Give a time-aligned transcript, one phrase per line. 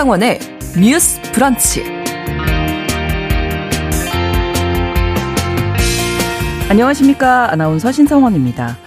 [0.00, 0.38] 신성원의
[0.80, 1.84] 뉴스 브런치.
[6.70, 7.52] 안녕하십니까.
[7.52, 8.78] 아나운서 신성원입니다.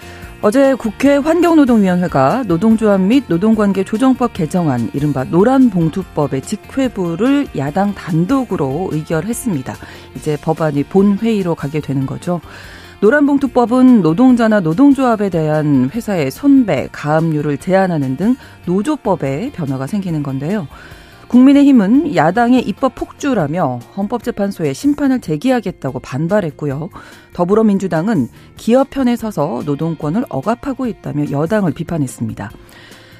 [0.41, 9.75] 어제 국회 환경노동위원회가 노동조합 및 노동관계 조정법 개정안 이른바 노란봉투법의 직회부를 야당 단독으로 의결했습니다.
[10.15, 12.41] 이제 법안이 본회의로 가게 되는 거죠.
[13.01, 18.35] 노란봉투법은 노동자나 노동조합에 대한 회사의 손배, 가압류를 제한하는 등
[18.65, 20.67] 노조법에 변화가 생기는 건데요.
[21.33, 26.91] 국민의힘은 야당의 입법 폭주라며 헌법재판소에 심판을 제기하겠다고 반발했고요.
[27.33, 32.51] 더불어민주당은 기업 편에 서서 노동권을 억압하고 있다며 여당을 비판했습니다.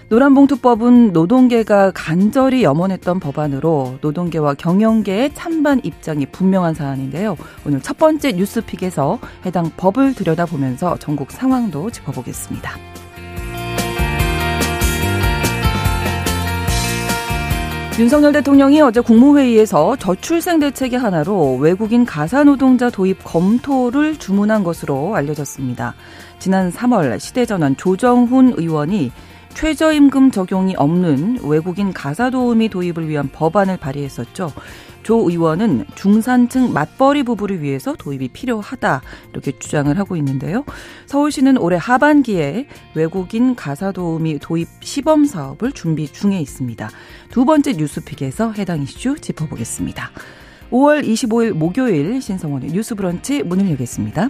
[0.09, 7.35] 노란봉투법은 노동계가 간절히 염원했던 법안으로 노동계와 경영계의 찬반 입장이 분명한 사안인데요.
[7.65, 12.92] 오늘 첫 번째 뉴스픽에서 해당 법을 들여다보면서 전국 상황도 짚어보겠습니다.
[17.99, 25.93] 윤석열 대통령이 어제 국무회의에서 저출생 대책의 하나로 외국인 가사노동자 도입 검토를 주문한 것으로 알려졌습니다.
[26.39, 29.11] 지난 3월 시대전환 조정훈 의원이
[29.53, 34.51] 최저임금 적용이 없는 외국인 가사도우미 도입을 위한 법안을 발의했었죠.
[35.03, 39.01] 조 의원은 중산층 맞벌이 부부를 위해서 도입이 필요하다
[39.31, 40.63] 이렇게 주장을 하고 있는데요.
[41.05, 46.89] 서울시는 올해 하반기에 외국인 가사 도우미 도입 시범 사업을 준비 중에 있습니다.
[47.29, 50.09] 두 번째 뉴스픽에서 해당 이슈 짚어보겠습니다.
[50.71, 54.29] 5월 25일 목요일 신성원의 뉴스브런치 문을 열겠습니다.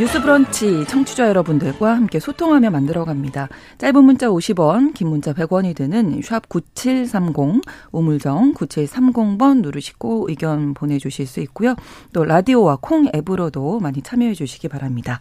[0.00, 3.50] 뉴스 브런치 청취자 여러분들과 함께 소통하며 만들어갑니다.
[3.76, 7.60] 짧은 문자 50원, 긴 문자 100원이 드는 샵 9730,
[7.92, 11.76] 우물정 9730번 누르시고 의견 보내주실 수 있고요.
[12.14, 15.20] 또 라디오와 콩 앱으로도 많이 참여해 주시기 바랍니다.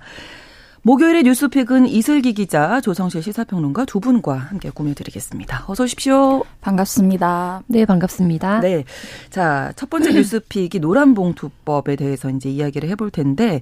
[0.81, 5.66] 목요일의 뉴스픽은 이슬기 기자, 조성실 시사평론가 두 분과 함께 꾸며드리겠습니다.
[5.67, 6.44] 어서 오십시오.
[6.61, 7.63] 반갑습니다.
[7.67, 8.61] 네, 반갑습니다.
[8.61, 8.85] 네.
[9.29, 13.61] 자, 첫 번째 뉴스픽이 노란봉투법에 대해서 이제 이야기를 해볼 텐데,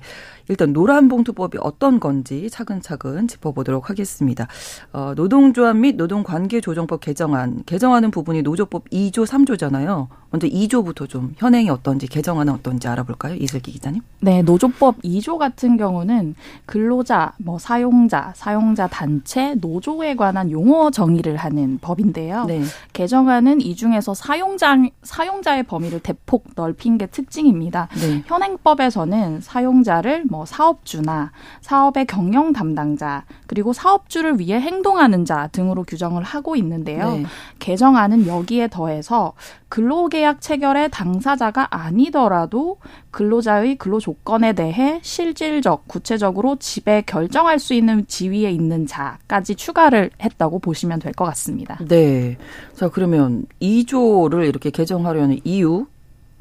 [0.50, 4.47] 일단 노란 봉투법이 어떤 건지 차근차근 짚어보도록 하겠습니다.
[4.94, 10.08] 어, 노동조합 및 노동관계조정법 개정안, 개정하는 부분이 노조법 2조, 3조잖아요.
[10.30, 13.35] 먼저 2조부터 좀 현행이 어떤지, 개정안은 어떤지 알아볼까요?
[13.35, 14.02] 이슬기 기자님?
[14.19, 16.35] 네, 노조법 2조 같은 경우는
[16.66, 22.46] 근로자, 뭐 사용자, 사용자 단체, 노조에 관한 용어 정의를 하는 법인데요.
[22.46, 22.64] 네.
[22.94, 27.88] 개정안은 이 중에서 사용자 사용자의 범위를 대폭 넓힌 게 특징입니다.
[28.02, 28.24] 네.
[28.28, 31.31] 현행법에서는 사용자를 뭐 사업주나
[31.62, 37.14] 사업의 경영 담당자 그리고 사업주를 위해 행동하는 자 등으로 규정을 하고 있는데요.
[37.14, 37.25] 네.
[37.59, 39.34] 개정안은 여기에 더해서
[39.70, 42.78] 근로계약 체결의 당사자가 아니더라도
[43.12, 50.59] 근로자의 근로 조건에 대해 실질적, 구체적으로 지배 결정할 수 있는 지위에 있는 자까지 추가를 했다고
[50.59, 51.80] 보시면 될 것 같습니다.
[51.88, 52.38] 네.
[52.76, 55.88] 자, 그러면 2조를 이렇게 개정하려는 이유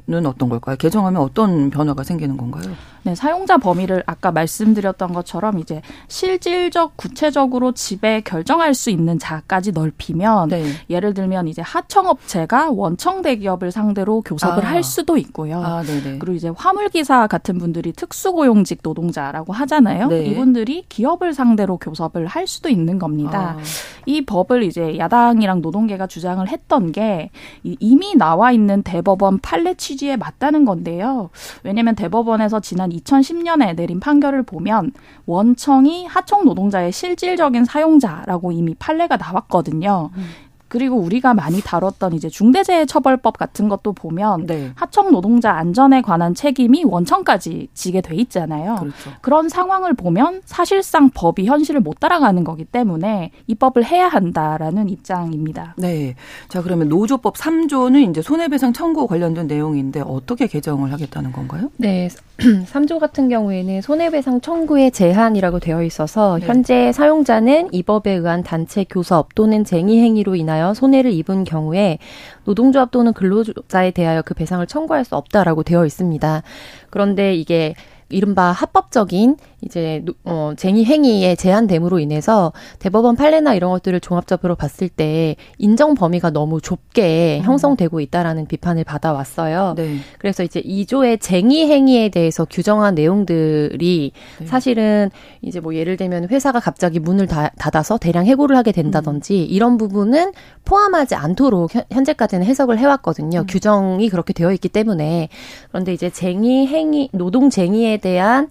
[0.09, 0.77] 는 어떤 걸까요?
[0.77, 2.73] 개정하면 어떤 변화가 생기는 건가요?
[3.07, 10.49] 네, 사용자 범위를 아까 말씀드렸던 것처럼 이제 실질적 구체적으로 지배 결정할 수 있는 자까지 넓히면
[10.49, 10.65] 네.
[10.89, 14.69] 예를 들면 이제 하청업체가 원청 대기업을 상대로 교섭을 아.
[14.69, 15.63] 할 수도 있고요.
[15.63, 15.83] 아,
[16.19, 20.07] 그리고 이제 화물기사 같은 분들이 특수고용직 노동자라고 하잖아요.
[20.07, 20.25] 네.
[20.25, 23.55] 이분들이 기업을 상대로 교섭을 할 수도 있는 겁니다.
[23.57, 23.63] 아.
[24.05, 27.29] 이 법을 이제 야당이랑 노동계가 주장을 했던 게
[27.63, 31.29] 이미 나와 있는 대법원 판례 취지에 맞다는 건데요.
[31.63, 34.91] 왜냐하면 대법원에서 지난 2010년에 내린 판결을 보면
[35.25, 40.09] 원청이 하청 노동자의 실질적인 사용자라고 이미 판례가 나왔거든요.
[40.15, 40.29] 음.
[40.67, 44.71] 그리고 우리가 많이 다뤘던 이제 중대재해처벌법 같은 것도 보면 네.
[44.75, 48.75] 하청 노동자 안전에 관한 책임이 원청까지 지게 돼 있잖아요.
[48.79, 49.11] 그렇죠.
[49.21, 55.75] 그런 상황을 보면 사실상 법이 현실을 못 따라가는 거기 때문에 입법을 해야 한다라는 입장입니다.
[55.77, 56.15] 네.
[56.49, 61.69] 자, 그러면 노조법 3조는 이제 손해배상 청구 관련된 내용인데 어떻게 개정을 하겠다는 건가요?
[61.77, 62.09] 네.
[62.37, 66.45] 3조 같은 경우에는 손해배상 청구의 제한이라고 되어 있어서 네.
[66.47, 71.99] 현재 사용자는 이 법에 의한 단체 교섭 또는 쟁의 행위로 인 하여 손해를 입은 경우에
[72.43, 76.41] 노동조합 또는 근로자에 대하여 그 배상을 청구할 수 없다라고 되어 있습니다.
[76.89, 77.75] 그런데 이게
[78.09, 85.35] 이른바 합법적인 이제 어 쟁의 행위에 제한됨으로 인해서 대법원 판례나 이런 것들을 종합적으로 봤을 때
[85.57, 87.45] 인정 범위가 너무 좁게 음.
[87.45, 89.73] 형성되고 있다라는 비판을 받아왔어요.
[89.75, 89.97] 네.
[90.19, 94.45] 그래서 이제 2조의 쟁의 행위에 대해서 규정한 내용들이 네.
[94.45, 95.09] 사실은
[95.41, 99.47] 이제 뭐 예를 들면 회사가 갑자기 문을 다, 닫아서 대량 해고를 하게 된다든지 음.
[99.49, 100.33] 이런 부분은
[100.65, 103.39] 포함하지 않도록 현 재까지는 해석을 해왔거든요.
[103.39, 103.45] 음.
[103.47, 105.29] 규정이 그렇게 되어 있기 때문에
[105.69, 108.49] 그런데 이제 쟁의 행위 노동 쟁의에 대한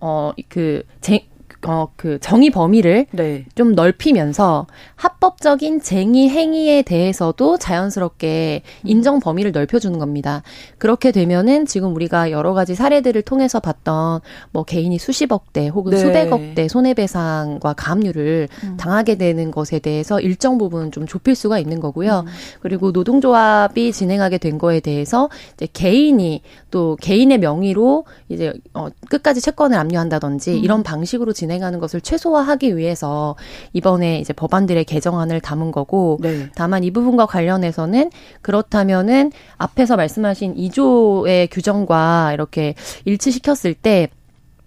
[0.00, 1.26] 어, 그, 제,
[1.66, 3.44] 어, 그 정의 범위를 네.
[3.54, 4.66] 좀 넓히면서
[4.96, 10.42] 합법적인 쟁의 행위에 대해서도 자연스럽게 인정 범위를 넓혀주는 겁니다.
[10.78, 14.20] 그렇게 되면은 지금 우리가 여러 가지 사례들을 통해서 봤던
[14.50, 15.98] 뭐 개인이 수십억 대 혹은 네.
[15.98, 18.76] 수백억 대 손해배상과 가압류를 음.
[18.76, 22.24] 당하게 되는 것에 대해서 일정 부분 좀 좁힐 수가 있는 거고요.
[22.26, 22.32] 음.
[22.60, 29.76] 그리고 노동조합이 진행하게 된 거에 대해서 이제 개인이 또 개인의 명의로 이제 어, 끝까지 채권을
[29.78, 30.56] 압류한다든지 음.
[30.56, 33.36] 이런 방식으로 진행 진행하는 것을 최소화하기 위해서
[33.72, 36.48] 이번에 이제 법안들의 개정안을 담은 거고 네.
[36.54, 38.10] 다만 이 부분과 관련해서는
[38.40, 44.08] 그렇다면은 앞에서 말씀하신 2조의 규정과 이렇게 일치시켰을 때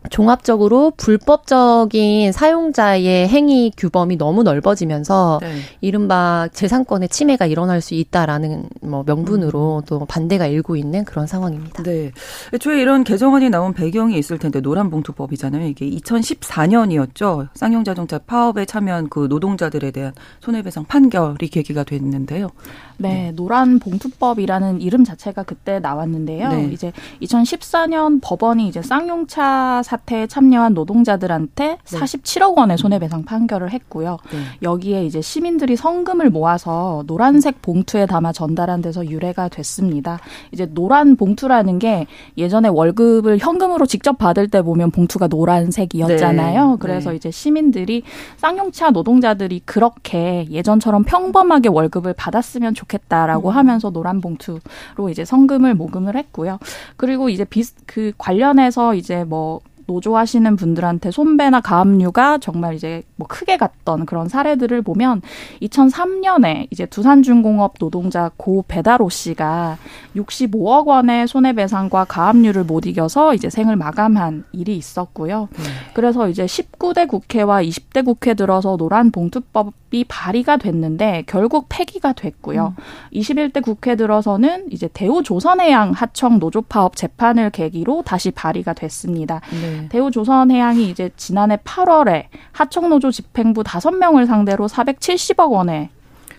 [0.10, 5.60] 종합적으로 불법적인 사용자의 행위 규범이 너무 넓어지면서 네.
[5.81, 9.86] 이른바 재산권의 침해가 일어날 수 있다라는 뭐 명분으로 음.
[9.88, 11.84] 또 반대가 일고 있는 그런 상황입니다.
[11.84, 12.12] 네.
[12.54, 15.68] 애초에 이런 개정안이 나온 배경이 있을 텐데 노란봉투법이잖아요.
[15.68, 17.50] 이게 2014년이었죠.
[17.54, 22.50] 쌍용 자동차 파업에 참여한 그 노동자들에 대한 손해배상 판결이 계기가 됐는데요.
[22.97, 23.31] 네, 네.
[23.36, 26.50] 노란 봉투법이라는 이름 자체가 그때 나왔는데요.
[26.50, 26.69] 네.
[26.71, 31.97] 이제 2014년 법원이 이제 쌍용차 사태에 참여한 노동자들한테 네.
[31.97, 34.18] 47억 원의 손해배상 판결을 했고요.
[34.31, 34.38] 네.
[34.62, 40.19] 여기에 이제 시민들이 성금을 모아서 노란색 봉투에 담아 전달한 데서 유래가 됐습니다.
[40.51, 42.07] 이제 노란 봉투라는 게
[42.38, 46.71] 예전에 월급을 현금으로 직접 받을 때 보면 봉투가 노란색이었잖아요.
[46.71, 46.77] 네.
[46.80, 47.18] 그래서 네.
[47.18, 48.03] 이제 시민들이
[48.38, 53.56] 쌍용차 노동자들이 그렇게 예전처럼 평범하게 월급을 받았으면 좋 겠다라고 음.
[53.56, 56.60] 하면서 노란 봉투로 이제 성금을 모금을 했고요.
[56.98, 63.28] 그리고 이제 비스 그 관련해서 이제 뭐 노조 하시는 분들한테 손배나 가압류가 정말 이제 뭐
[63.28, 65.22] 크게 갔던 그런 사례들을 보면
[65.62, 69.78] 2003년에 이제 두산중공업 노동자 고 배다로 씨가
[70.16, 75.50] 65억 원의 손해배상과 가압류를 못 이겨서 이제 생을 마감한 일이 있었고요.
[75.52, 75.64] 네.
[75.94, 79.72] 그래서 이제 19대 국회와 20대 국회 들어서 노란 봉투법이
[80.03, 82.75] 발의가 됐는데 결국 폐기가 됐고요.
[82.77, 82.83] 음.
[83.13, 89.42] 21대 국회 들어서는 이제 대우조선해양 하청 노조 파업 재판을 계기로 다시 발의가 됐습니다.
[89.51, 89.81] 네.
[89.81, 89.89] 네.
[89.89, 95.89] 대우조선해양이 이제 지난해 8월에 하청 노조 집행부 5명을 상대로 470억 원의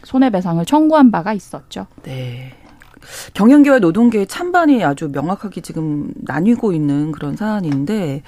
[0.04, 1.86] 손해배상을 청구한 바가 있었죠.
[2.02, 2.52] 네.
[3.34, 8.22] 경영계와 노동계의 찬반이 아주 명확하게 지금 나뉘고 있는 그런 사안인데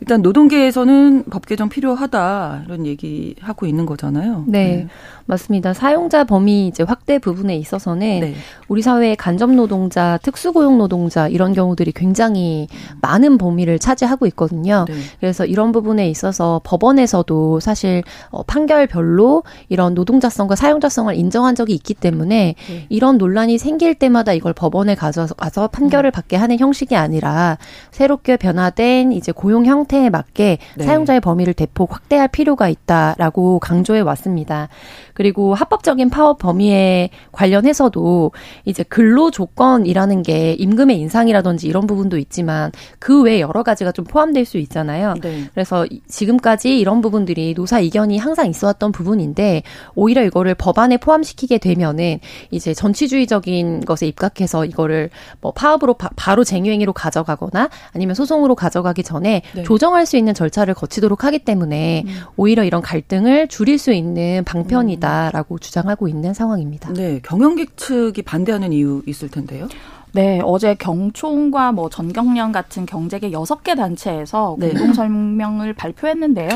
[0.00, 4.44] 일단 노동계에서는 법 개정 필요하다 이런 얘기 하고 있는 거잖아요.
[4.46, 4.66] 네.
[4.66, 4.88] 네.
[5.26, 5.74] 맞습니다.
[5.74, 8.34] 사용자 범위 이제 확대 부분에 있어서는 네.
[8.68, 12.68] 우리 사회의 간접 노동자, 특수고용 노동자 이런 경우들이 굉장히
[13.00, 14.84] 많은 범위를 차지하고 있거든요.
[14.88, 14.94] 네.
[15.18, 22.54] 그래서 이런 부분에 있어서 법원에서도 사실 어, 판결별로 이런 노동자성과 사용자성을 인정한 적이 있기 때문에
[22.68, 22.86] 네.
[22.88, 26.12] 이런 논란이 생길 때마다 이걸 법원에 가져서 가서 판결을 음.
[26.12, 27.58] 받게 하는 형식이 아니라
[27.90, 30.84] 새롭게 변화된 이제 고용 형 태에 맞게 네.
[30.84, 34.68] 사용자의 범위를 대폭 확대할 필요가 있다라고 강조해 왔습니다.
[35.14, 38.32] 그리고 합법적인 파업 범위에 관련해서도
[38.66, 44.44] 이제 근로 조건이라는 게 임금의 인상이라든지 이런 부분도 있지만 그 외에 여러 가지가 좀 포함될
[44.44, 45.14] 수 있잖아요.
[45.22, 45.44] 네.
[45.54, 49.62] 그래서 지금까지 이런 부분들이 노사 이견이 항상 있어왔던 부분인데
[49.94, 56.92] 오히려 이거를 법안에 포함시키게 되면은 이제 정치주의적인 것에 입각해서 이거를 뭐 파업으로 바, 로 쟁유행위로
[56.92, 59.62] 가져가거나 아니면 소송으로 가져가기 전에 네.
[59.62, 62.20] 조 정할 수 있는 절차를 거치도록 하기 때문에 음.
[62.36, 65.06] 오히려 이런 갈등을 줄일 수 있는 방편이다.
[65.06, 66.92] 있다라고 주장하고 있는 상황입니다.
[66.92, 69.68] 네, 경영객 측이 반대하는 이유 있을 텐데요.
[70.12, 74.70] 네, 어제 경총과 뭐 전경련 같은 경제계 여섯 개 단체에서 네.
[74.70, 76.48] 공동 설명을 발표했는데요.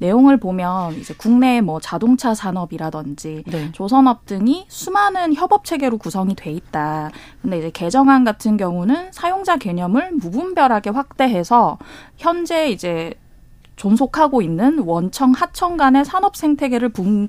[0.00, 3.72] 내용을 보면 이제 국내 뭐 자동차 산업이라든지 네.
[3.72, 7.10] 조선업 등이 수많은 협업 체계로 구성이 돼 있다.
[7.42, 11.78] 근데 이제 개정안 같은 경우는 사용자 개념을 무분별하게 확대해서
[12.16, 13.14] 현재 이제
[13.76, 17.26] 존속하고 있는 원청 하청 간의 산업 생태계를 붕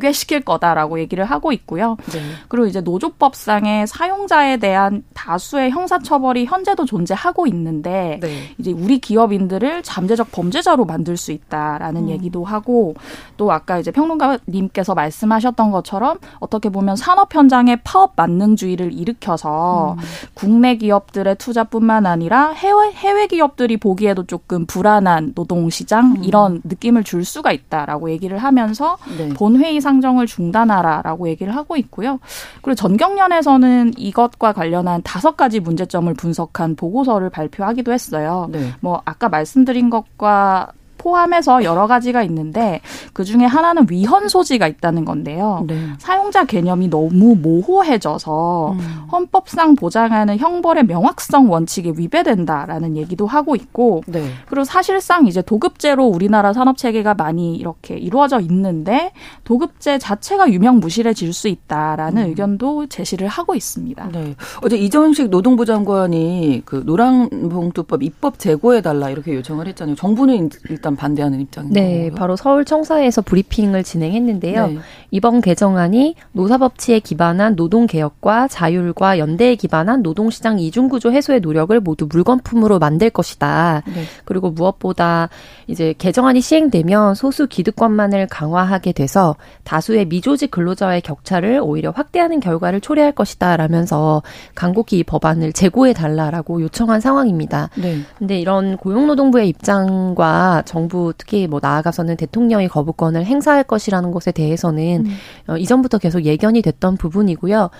[0.00, 1.96] 괴시킬 거다라고 얘기를 하고 있고요.
[2.12, 2.20] 네.
[2.48, 8.54] 그리고 이제 노조법상의 사용자에 대한 다수의 형사처벌이 현재도 존재하고 있는데 네.
[8.58, 12.08] 이제 우리 기업인들을 잠재적 범죄자로 만들 수 있다라는 음.
[12.10, 12.94] 얘기도 하고
[13.36, 20.04] 또 아까 이제 평론가님께서 말씀하셨던 것처럼 어떻게 보면 산업 현장의 파업 만능주의를 일으켜서 음.
[20.34, 26.24] 국내 기업들의 투자뿐만 아니라 해외 해외 기업들이 보기에도 조금 불안한 노동 시장 음.
[26.24, 29.28] 이런 느낌을 줄 수가 있다라고 얘기를 하면서 네.
[29.58, 32.20] 본 회의 상정을 중단하라라고 얘기를 하고 있고요.
[32.62, 38.48] 그리고 전경련에서는 이것과 관련한 다섯 가지 문제점을 분석한 보고서를 발표하기도 했어요.
[38.50, 38.72] 네.
[38.80, 42.80] 뭐 아까 말씀드린 것과 포함해서 여러 가지가 있는데
[43.12, 45.64] 그 중에 하나는 위헌 소지가 있다는 건데요.
[45.66, 45.78] 네.
[45.98, 48.78] 사용자 개념이 너무 모호해져서 음.
[49.10, 54.24] 헌법상 보장하는 형벌의 명확성 원칙에 위배된다라는 얘기도 하고 있고 네.
[54.46, 59.12] 그리고 사실상 이제 도급제로 우리나라 산업 체계가 많이 이렇게 이루어져 있는데
[59.44, 62.28] 도급제 자체가 유명무실해질 수 있다라는 음.
[62.28, 64.08] 의견도 제시를 하고 있습니다.
[64.12, 64.34] 네.
[64.62, 69.94] 어제 이정식 노동부 장관이 그 노란봉투법 입법 제고해 달라 이렇게 요청을 했잖아요.
[69.96, 72.14] 정부는 일단 일단 반대하는 입장인 네, 건가요?
[72.14, 74.66] 바로 서울 청사에서 브리핑을 진행했는데요.
[74.68, 74.78] 네.
[75.10, 82.78] 이번 개정안이 노사법치에 기반한 노동 개혁과 자율과 연대에 기반한 노동시장 이중구조 해소의 노력을 모두 물건품으로
[82.78, 83.82] 만들 것이다.
[83.86, 84.02] 네.
[84.24, 85.28] 그리고 무엇보다
[85.66, 93.12] 이제 개정안이 시행되면 소수 기득권만을 강화하게 돼서 다수의 미조직 근로자와의 격차를 오히려 확대하는 결과를 초래할
[93.12, 94.22] 것이다라면서
[94.54, 97.70] 간곡히 이 법안을 재고해 달라라고 요청한 상황입니다.
[97.76, 97.98] 네.
[98.18, 105.16] 근데 이런 고용노동부의 입장과 정부 특히 뭐 나아가서는 대통령이 거부권을 행사할 것이라는 것에 대해서는 음.
[105.48, 107.70] 어, 이전부터 계속 예견이 됐던 부분이고요.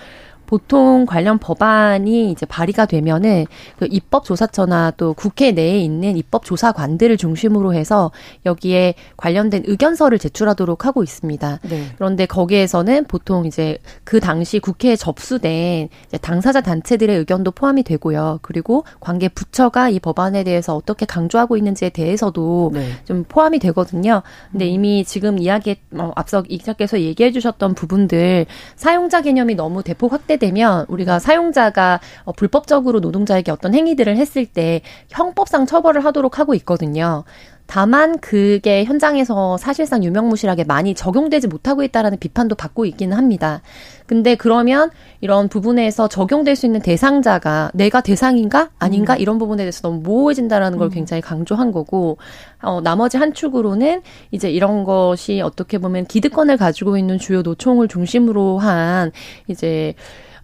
[0.49, 3.45] 보통 관련 법안이 이제 발의가 되면은
[3.77, 8.09] 그 입법조사처나 또 국회 내에 있는 입법조사관들을 중심으로 해서
[8.47, 11.59] 여기에 관련된 의견서를 제출하도록 하고 있습니다.
[11.69, 11.83] 네.
[11.97, 15.89] 그런데 거기에서는 보통 이제 그 당시 국회에 접수된
[16.21, 18.39] 당사자 단체들의 의견도 포함이 되고요.
[18.41, 22.89] 그리고 관계 부처가 이 법안에 대해서 어떻게 강조하고 있는지에 대해서도 네.
[23.05, 24.23] 좀 포함이 되거든요.
[24.51, 24.69] 근데 음.
[24.71, 30.85] 이미 지금 이야기 어, 앞서 이자께서 얘기해 주셨던 부분들 사용자 개념이 너무 대폭 확대 되면
[30.87, 37.23] 우리가 사용자가 어, 불법적으로 노동자에게 어떤 행위들을 했을 때 형법상 처벌을 하도록 하고 있거든요.
[37.69, 43.61] 다만 그게 현장에서 사실상 유명무실하게 많이 적용되지 못하고 있다라는 비판도 받고 있기는 합니다.
[44.07, 44.89] 근데 그러면
[45.21, 49.19] 이런 부분에서 적용될 수 있는 대상자가 내가 대상인가 아닌가 음.
[49.19, 50.89] 이런 부분에 대해서 너무 모호해진다라는 걸 음.
[50.89, 52.17] 굉장히 강조한 거고
[52.63, 58.57] 어 나머지 한 축으로는 이제 이런 것이 어떻게 보면 기득권을 가지고 있는 주요 노총을 중심으로
[58.57, 59.11] 한
[59.47, 59.93] 이제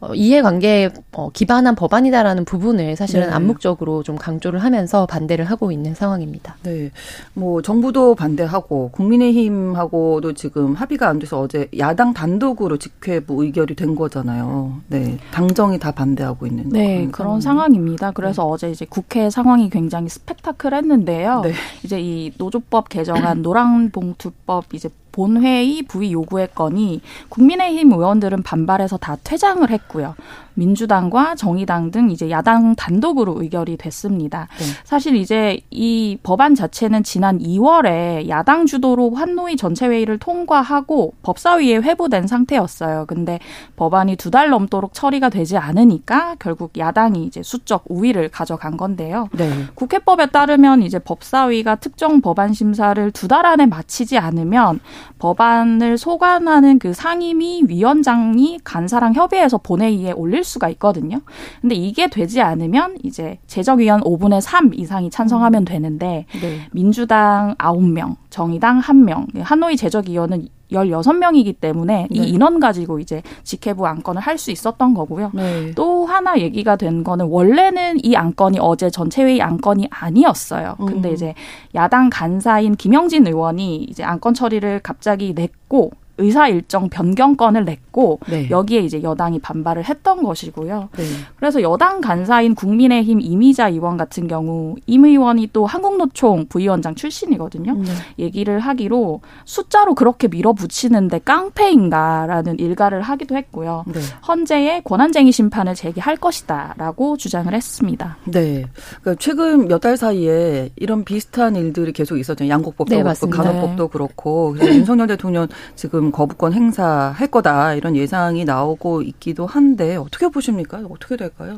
[0.05, 3.33] 어, 이해관계에 어, 기반한 법안이다라는 부분을 사실은 네.
[3.33, 6.57] 암묵적으로 좀 강조를 하면서 반대를 하고 있는 상황입니다.
[6.63, 6.91] 네.
[7.33, 14.81] 뭐 정부도 반대하고 국민의힘하고도 지금 합의가 안 돼서 어제 야당 단독으로 직회부 의결이 된 거잖아요.
[14.87, 15.17] 네.
[15.31, 18.11] 당정이 다 반대하고 있는 네, 그런 상황입니다.
[18.11, 18.49] 그래서 네.
[18.51, 21.41] 어제 이제 국회 상황이 굉장히 스펙타클했는데요.
[21.41, 21.53] 네.
[21.83, 26.13] 이제 이 노조법 개정안 노랑봉투법 이제 본회의 부의
[26.53, 30.13] 건이 국민의힘 의원들은 반발해서 다 퇴장을 했고요.
[30.55, 34.47] 민주당과 정의당 등 이제 야당 단독으로 의결이 됐습니다.
[34.57, 34.65] 네.
[34.85, 42.27] 사실 이제 이 법안 자체는 지난 2월에 야당 주도로 환노위 전체 회의를 통과하고 법사위에 회부된
[42.27, 43.05] 상태였어요.
[43.07, 43.39] 근데
[43.75, 49.29] 법안이 두 달 넘도록 처리가 되지 않으니까 결국 야당이 이제 수적 우위를 가져간 건데요.
[49.33, 49.49] 네.
[49.75, 54.79] 국회법에 따르면 이제 법사위가 특정 법안 심사를 두 달 안에 마치지 않으면
[55.19, 61.21] 법안을 소관하는 그 상임위 위원장이 간사랑 협의해서 본회의에 올릴 수가 있거든요.
[61.61, 65.65] 근데 이게 되지 않으면 이제 제적위원 5분의 3 이상이 찬성하면 음.
[65.65, 66.67] 되는데 네.
[66.71, 72.17] 민주당 9명, 정의당 1명, 하노이 제적위원은 16명이기 때문에 네.
[72.17, 75.31] 이 인원 가지고 이제 직회부 안건을 할 수 있었던 거고요.
[75.33, 75.71] 네.
[75.75, 80.75] 또 하나 얘기가 된 거는 원래는 이 안건이 어제 전체회의 안건이 아니었어요.
[80.77, 81.13] 근데 음.
[81.13, 81.33] 이제
[81.73, 88.49] 야당 간사인 김영진 의원이 이제 안건 처리를 갑자기 냈고 의사 일정 변경권을 냈고 네.
[88.49, 90.89] 여기에 이제 여당이 반발을 했던 것이고요.
[90.97, 91.03] 네.
[91.37, 97.73] 그래서 여당 간사인 국민의힘 이미자 의원 같은 경우 임 의원이 또 한국노총 부위원장 출신이거든요.
[97.75, 97.91] 네.
[98.19, 103.85] 얘기를 하기로 숫자로 그렇게 밀어붙이는데 깡패인가라는 일가를 하기도 했고요.
[103.87, 103.99] 네.
[104.27, 108.17] 헌재에 권한쟁의 심판을 제기할 것이다라고 주장을 했습니다.
[108.25, 108.65] 네.
[109.01, 112.47] 그러니까 최근 몇 달 사이에 이런 비슷한 일들이 계속 있었죠.
[112.47, 119.01] 양곡법도 네, 그렇고 간호법도 그렇고 윤석열 대통령 지금 지금 거부권 행사할 거다 이런 예상이 나오고
[119.01, 120.81] 있기도 한데 어떻게 보십니까?
[120.89, 121.57] 어떻게 될까요?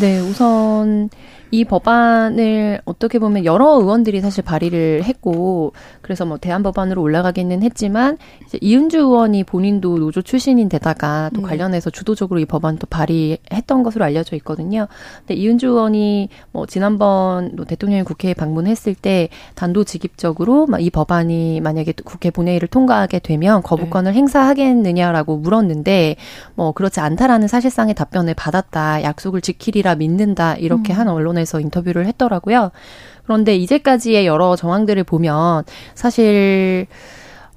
[0.00, 1.08] 네, 우선
[1.52, 8.18] 이 법안을 어떻게 보면 여러 의원들이 사실 발의를 했고 그래서 뭐 대안 법안으로 올라가기는 했지만
[8.46, 11.48] 이제 이은주 의원이 본인도 노조 출신인 데다가 또 네.
[11.48, 14.86] 관련해서 주도적으로 이 법안 또 발의했던 것으로 알려져 있거든요.
[15.18, 22.68] 근데 이은주 의원이 뭐 지난번 대통령이 국회에 방문했을 때 단도직입적으로 이 법안이 만약에 국회 본회의를
[22.68, 24.18] 통과하게 되면 거부권을 네.
[24.18, 26.16] 행사하겠느냐라고 물었는데
[26.54, 29.02] 뭐 그렇지 않다라는 사실상의 답변을 받았다.
[29.02, 30.54] 약속을 지키리라 믿는다.
[30.56, 30.98] 이렇게 음.
[30.98, 32.70] 한 언론에 언론에서 인터뷰를 했더라고요.
[33.24, 36.86] 그런데 이제까지의 여러 정황들을 보면 사실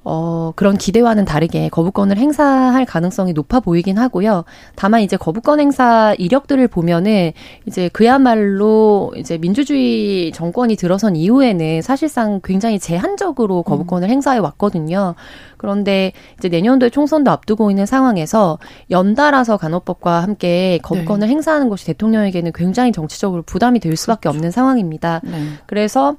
[0.04, 4.44] 어, 그런 기대와는 다르게 거부권을 행사할 가능성이 높아 보이긴 하고요.
[4.76, 7.32] 다만 이제 거부권 행사 이력들을 보면은
[7.66, 14.10] 이제 그야말로 이제 민주주의 정권이 들어선 이후에는 사실상 굉장히 제한적으로 거부권을 음.
[14.10, 15.14] 행사해 왔거든요.
[15.56, 18.58] 그런데 이제 내년도에 총선도 앞두고 있는 상황에서
[18.90, 21.32] 연달아서 간호법과 함께 거부권을 네.
[21.32, 24.36] 행사하는 것이 대통령에게는 굉장히 정치적으로 부담이 될 수밖에 그렇죠.
[24.36, 25.22] 없는 상황입니다.
[25.24, 25.42] 네.
[25.66, 26.16] 그래서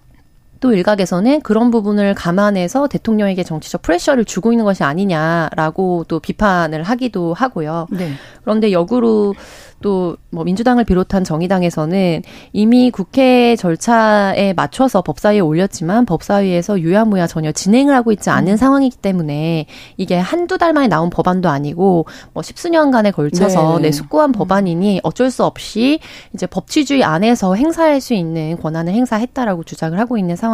[0.60, 7.34] 또 일각에서는 그런 부분을 감안해서 대통령에게 정치적 프레셔를 주고 있는 것이 아니냐라고 또 비판을 하기도
[7.34, 7.88] 하고요.
[7.92, 8.12] 네.
[8.44, 9.36] 그런데 역으로
[9.82, 12.22] 또 뭐 민주당을 비롯한 정의당에서는
[12.52, 18.58] 이미 국회 절차에 맞춰서 법사위에 올렸지만 법사위에서 유야무야 전혀 진행을 하고 있지 않은 음.
[18.58, 24.38] 상황이기 때문에 이게 한두 달 만에 나온 법안도 아니고 뭐 십수년간에 걸쳐서 네 내숙고한 네.
[24.38, 26.00] 법안이니 어쩔 수 없이
[26.34, 30.45] 이제 법치주의 안에서 행사할 수 있는 권한을 행사했다라고 주장을 하고 있는 상황입니다.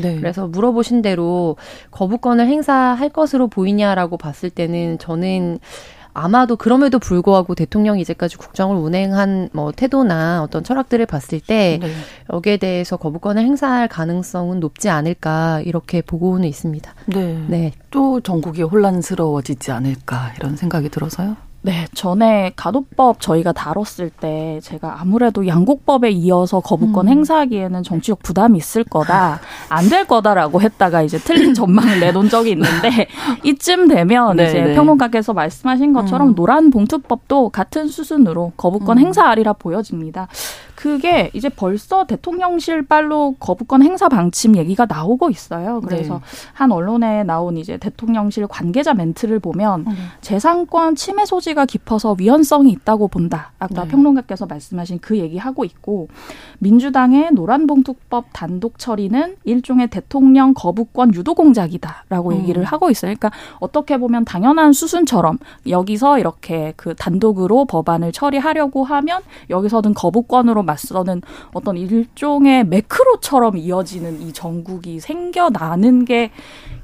[0.00, 0.16] 네.
[0.16, 1.56] 그래서 물어보신 대로
[1.90, 5.58] 거부권을 행사할 것으로 보이냐라고 봤을 때는 저는
[6.12, 11.90] 아마도 그럼에도 불구하고 대통령이 이제까지 국정을 운행한 뭐 태도나 어떤 철학들을 봤을 때 네.
[12.32, 16.94] 여기에 대해서 거부권을 행사할 가능성은 높지 않을까 이렇게 보고는 있습니다.
[17.06, 17.44] 네.
[17.48, 17.72] 네.
[17.90, 21.36] 또 전국이 혼란스러워지지 않을까 이런 생각이 들어서요.
[21.62, 27.10] 네, 전에 가도법 저희가 다뤘을 때 제가 아무래도 양곡법에 이어서 거부권 음.
[27.10, 33.08] 행사하기에는 정치적 부담이 있을 거다, 안 될 거다라고 했다가 이제 틀린 전망을 내놓은 적이 있는데
[33.44, 34.74] 이쯤 되면 네, 이제 네.
[34.74, 36.34] 평론가께서 말씀하신 것처럼 음.
[36.34, 39.06] 노란 봉투법도 같은 수순으로 거부권 음.
[39.06, 40.28] 행사하리라 보여집니다.
[40.80, 45.82] 그게 이제 벌써 대통령실 빨로 거부권 행사 방침 얘기가 나오고 있어요.
[45.82, 46.20] 그래서 네.
[46.54, 49.92] 한 언론에 나온 이제 대통령실 관계자 멘트를 보면 네.
[50.22, 53.52] 재산권 침해 소지가 깊어서 위헌성이 있다고 본다.
[53.58, 53.88] 아까 네.
[53.90, 56.08] 평론가께서 말씀하신 그 얘기하고 있고
[56.60, 62.36] 민주당의 노란봉투법 단독 처리는 일종의 대통령 거부권 유도 공작이다라고 음.
[62.38, 63.14] 얘기를 하고 있어요.
[63.14, 65.36] 그러니까 어떻게 보면 당연한 수순처럼
[65.68, 74.32] 여기서 이렇게 그 단독으로 법안을 처리하려고 하면 여기서든 거부권으로 맞서는 어떤 일종의 매크로처럼 이어지는 이
[74.32, 76.30] 전국이 생겨나는 게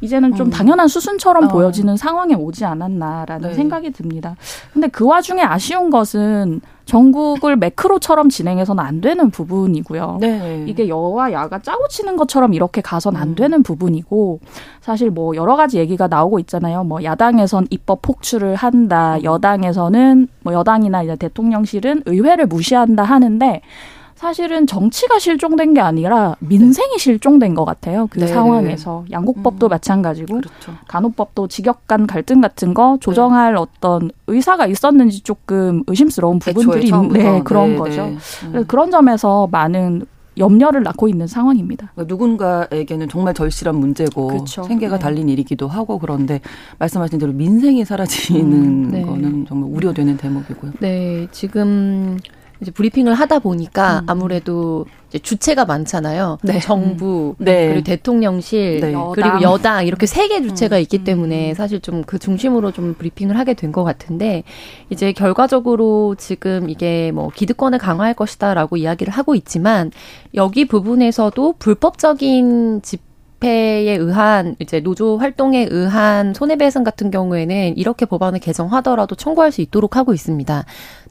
[0.00, 0.50] 이제는 좀 음.
[0.50, 1.48] 당연한 수순처럼 어.
[1.48, 3.54] 보여지는 상황에 오지 않았나라는 네.
[3.54, 4.36] 생각이 듭니다.
[4.72, 10.18] 근데 그 와중에 아쉬운 것은 전국을 매크로처럼 진행해서는 안 되는 부분이고요.
[10.20, 10.64] 네.
[10.68, 13.34] 이게 여와 야가 짜고 치는 것처럼 이렇게 가선 안 음.
[13.34, 14.40] 되는 부분이고
[14.80, 16.84] 사실 뭐 여러 가지 얘기가 나오고 있잖아요.
[16.84, 19.16] 뭐 야당에선 입법 폭출을 한다.
[19.16, 19.24] 음.
[19.24, 23.62] 여당에서는 뭐 여당이나 이제 대통령실은 의회를 무시한다 하는데
[24.16, 28.06] 사실은 정치가 실종된 게 아니라 민생이 실종된 것 같아요.
[28.10, 28.26] 그 네.
[28.26, 29.70] 상황에서 양국법도 음.
[29.70, 30.72] 마찬가지고 그렇죠.
[30.88, 33.60] 간호법도 직역 간 갈등 같은 거 조정할 네.
[33.60, 38.06] 어떤 의사가 있었는지 조금 의심스러운 부분들이 있는데 네, 그런 네, 거죠.
[38.52, 38.64] 네.
[38.66, 40.06] 그런 점에서 많은
[40.38, 41.92] 염려를 낳고 있는 상황입니다.
[41.94, 44.62] 그러니까 누군가에게는 정말 절실한 문제고 그렇죠.
[44.64, 45.02] 생계가 네.
[45.02, 46.40] 달린 일이기도 하고 그런데
[46.78, 49.02] 말씀하신 대로 민생이 사라지는 음, 네.
[49.02, 50.72] 거는 정말 우려되는 대목이고요.
[50.80, 52.18] 네, 지금
[52.60, 54.10] 이제 브리핑을 하다 보니까 음.
[54.10, 56.38] 아무래도 이제 주체가 많잖아요.
[56.42, 56.58] 네.
[56.60, 57.44] 정부, 음.
[57.44, 57.68] 네.
[57.68, 58.94] 그리고 대통령실, 네.
[59.14, 60.80] 그리고 여당 이렇게 세 개 주체가 음.
[60.82, 61.54] 있기 때문에 음.
[61.54, 64.42] 사실 좀 그 중심으로 좀 브리핑을 하게 된 것 같은데
[64.90, 69.90] 이제 결과적으로 지금 이게 뭐 기득권을 강화할 것이다라고 이야기를 하고 있지만
[70.34, 73.06] 여기 부분에서도 불법적인 집
[73.38, 79.96] 집회에 의한 이제 노조 활동에 의한 손해배상 같은 경우에는 이렇게 법안을 개정하더라도 청구할 수 있도록
[79.96, 80.64] 하고 있습니다.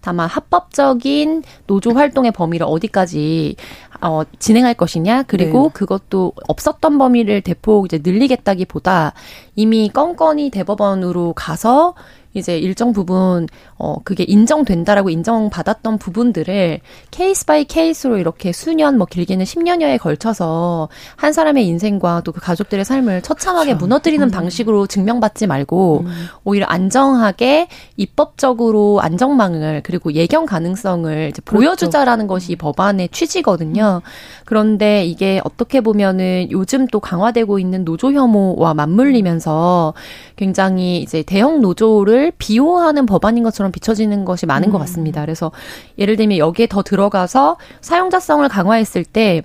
[0.06, 3.56] 다만 합법적인 노조 활동의 범위를 어디까지
[4.02, 5.70] 어, 진행할 것이냐 그리고 네.
[5.74, 9.13] 그것도 없었던 범위를 대폭 이제 늘리겠다기보다
[9.56, 11.96] 이미 건건이 대법원으로 가서
[12.36, 19.45] 이제 일정 부분 어 그게 인정된다라고 인정받았던 부분들을 case by case로 이렇게 수년 뭐 길게는
[19.45, 23.86] 10년여에 걸쳐서 한 사람의 인생과 또 그 가족들의 삶을 처참하게 그렇죠.
[23.86, 24.30] 무너뜨리는 음.
[24.30, 26.28] 방식으로 증명받지 말고 음.
[26.43, 31.65] 오히려 안정하게 입법적으로 안정망을 그리고 예견 가능성을 이제 그렇죠.
[31.65, 34.02] 보여주자라는 것이 이 법안의 취지거든요.
[34.04, 34.10] 음.
[34.43, 39.93] 그런데 이게 어떻게 보면은 요즘 또 강화되고 있는 노조 혐오와 맞물리면서
[40.36, 44.72] 굉장히 이제 대형 노조를 비호하는 법안인 것처럼 비춰지는 것이 많은 음.
[44.72, 45.22] 것 같습니다.
[45.22, 45.52] 그래서
[45.98, 49.44] 예를 들면 여기에 더 들어가서 사용자성을 강화했을 때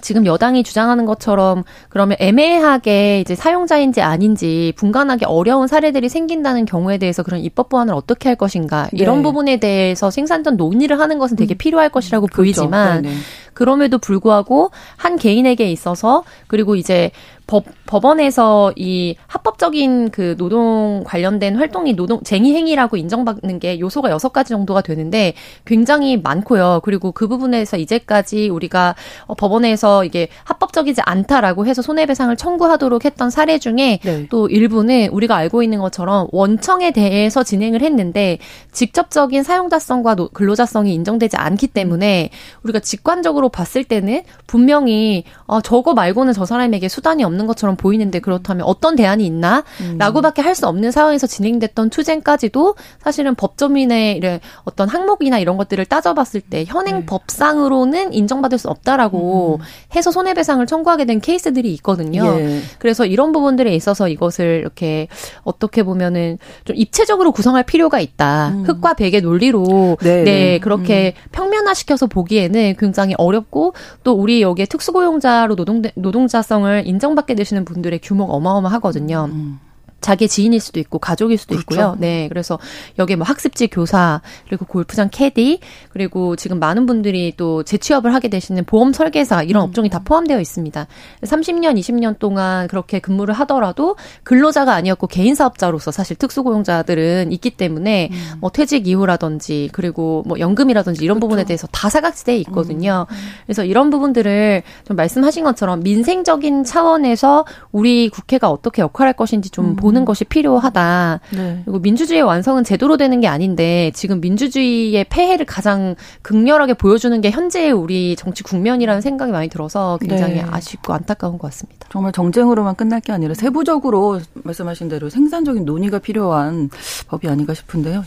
[0.00, 7.22] 지금 여당이 주장하는 것처럼 그러면 애매하게 이제 사용자인지 아닌지 분간하기 어려운 사례들이 생긴다는 경우에 대해서
[7.22, 9.22] 그런 입법 보완을 어떻게 할 것인가 이런 네.
[9.22, 11.58] 부분에 대해서 생산전 논의를 하는 것은 되게 음.
[11.58, 12.36] 필요할 것이라고 그렇죠.
[12.36, 13.14] 보이지만 네네.
[13.54, 17.10] 그럼에도 불구하고 한 개인에게 있어서 그리고 이제
[17.46, 24.32] 법, 법원에서 이 합법적인 그 노동 관련된 활동이 노동, 쟁의 행위라고 인정받는 게 요소가 여섯
[24.32, 26.80] 가지 정도가 되는데 굉장히 많고요.
[26.82, 33.58] 그리고 그 부분에서 이제까지 우리가 어, 법원에서 이게 합법적이지 않다라고 해서 손해배상을 청구하도록 했던 사례
[33.58, 34.26] 중에 네.
[34.28, 38.38] 또 일부는 우리가 알고 있는 것처럼 원청에 대해서 진행을 했는데
[38.72, 42.30] 직접적인 사용자성과 근로자성이 인정되지 않기 때문에
[42.64, 48.18] 우리가 직관적으로 봤을 때는 분명히 어, 저거 말고는 저 사람에게 수단이 없는 없는 것처럼 보이는데
[48.18, 49.64] 그렇다면 어떤 대안이 있나?
[49.80, 49.96] 음.
[49.98, 56.64] 라고밖에 할 수 없는 상황에서 진행됐던 투쟁까지도 사실은 법조민의 어떤 항목이나 이런 것들을 따져봤을 때
[56.66, 57.06] 현행 네.
[57.06, 59.64] 법상으로는 인정받을 수 없다라고 음.
[59.94, 62.24] 해서 손해배상을 청구하게 된 케이스들이 있거든요.
[62.40, 62.60] 예.
[62.78, 65.08] 그래서 이런 부분들에 있어서 이것을 이렇게
[65.44, 68.48] 어떻게 보면은 좀 입체적으로 구성할 필요가 있다.
[68.54, 68.64] 음.
[68.64, 70.58] 흑과 백의 논리로 네, 네, 네.
[70.58, 71.28] 그렇게 음.
[71.32, 78.32] 평면화시켜서 보기에는 굉장히 어렵고 또 우리 여기에 특수고용자로 노동 노동자성을 인정받 받게 되시는 분들의 규모가
[78.32, 79.28] 어마어마하거든요.
[79.30, 79.60] 음.
[80.00, 81.62] 자기 지인일 수도 있고 가족일 수도 그렇죠.
[81.62, 81.96] 있고요.
[81.98, 82.28] 네.
[82.28, 82.58] 그래서
[82.98, 88.64] 여기에 뭐 학습지 교사 그리고 골프장 캐디 그리고 지금 많은 분들이 또 재취업을 하게 되시는
[88.64, 89.68] 보험 설계사 이런 음.
[89.68, 90.86] 업종이 다 포함되어 있습니다.
[91.22, 98.32] 30년, 20년 동안 그렇게 근무를 하더라도 근로자가 아니었고 개인 사업자로서 사실 특수고용자들은 있기 때문에 음.
[98.40, 101.26] 뭐 퇴직 이후라든지 그리고 뭐 연금이라든지 이런 그렇죠.
[101.26, 103.06] 부분에 대해서 다 사각지대에 있거든요.
[103.10, 103.16] 음.
[103.46, 109.76] 그래서 이런 부분들을 좀 말씀하신 것처럼 민생적인 차원에서 우리 국회가 어떻게 역할할 것인지 좀 음.
[109.86, 111.20] 보는 것이 필요하다.
[111.30, 111.62] 네.
[111.64, 117.70] 그리고 민주주의의 완성은 제도로 되는 게 아닌데 지금 민주주의의 폐해를 가장 극렬하게 보여주는 게 현재의
[117.70, 120.44] 우리 정치 국면이라는 생각이 많이 들어서 굉장히 네.
[120.48, 121.86] 아쉽고 안타까운 것 같습니다.
[121.92, 126.68] 정말 정쟁으로만 끝날 게 아니라 세부적으로 말씀하신 대로 생산적인 논의가 필요한
[127.06, 128.02] 법이 아닌가 싶은데요.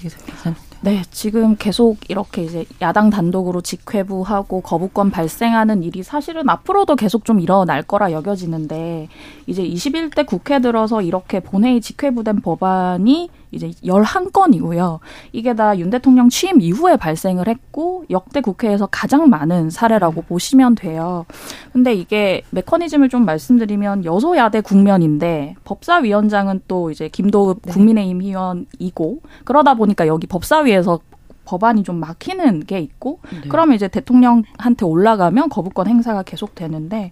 [0.82, 7.42] 네, 지금 계속 이렇게 이제 야당 단독으로 직회부하고 거부권 발생하는 일이 사실은 앞으로도 계속 좀
[7.42, 9.10] 일어날 거라 여겨지는데
[9.46, 15.00] 이제 21대 국회 들어서 이렇게 본회의 직회부된 법안이 이제 11건이고요.
[15.32, 21.26] 이게 다 윤 대통령 취임 이후에 발생을 했고 역대 국회에서 가장 많은 사례라고 보시면 돼요.
[21.72, 27.72] 근데 이게 메커니즘을 좀 말씀드리면 여소야대 국면인데 법사위원장은 또 이제 김도읍 네.
[27.72, 31.00] 국민의힘 의원이고 그러다 보니까 여기 법사위에서
[31.46, 33.48] 법안이 좀 막히는 게 있고 네.
[33.50, 37.12] 그러면 이제 대통령한테 올라가면 거부권 행사가 계속 되는데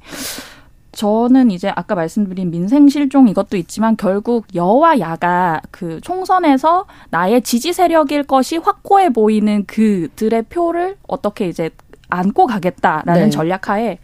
[0.97, 7.71] 저는 이제 아까 말씀드린 민생 실종 이것도 있지만 결국 여와 야가 그 총선에서 나의 지지
[7.71, 11.69] 세력일 것이 확고해 보이는 그들의 표를 어떻게 이제
[12.09, 13.29] 안고 가겠다라는 네.
[13.29, 13.99] 전략하에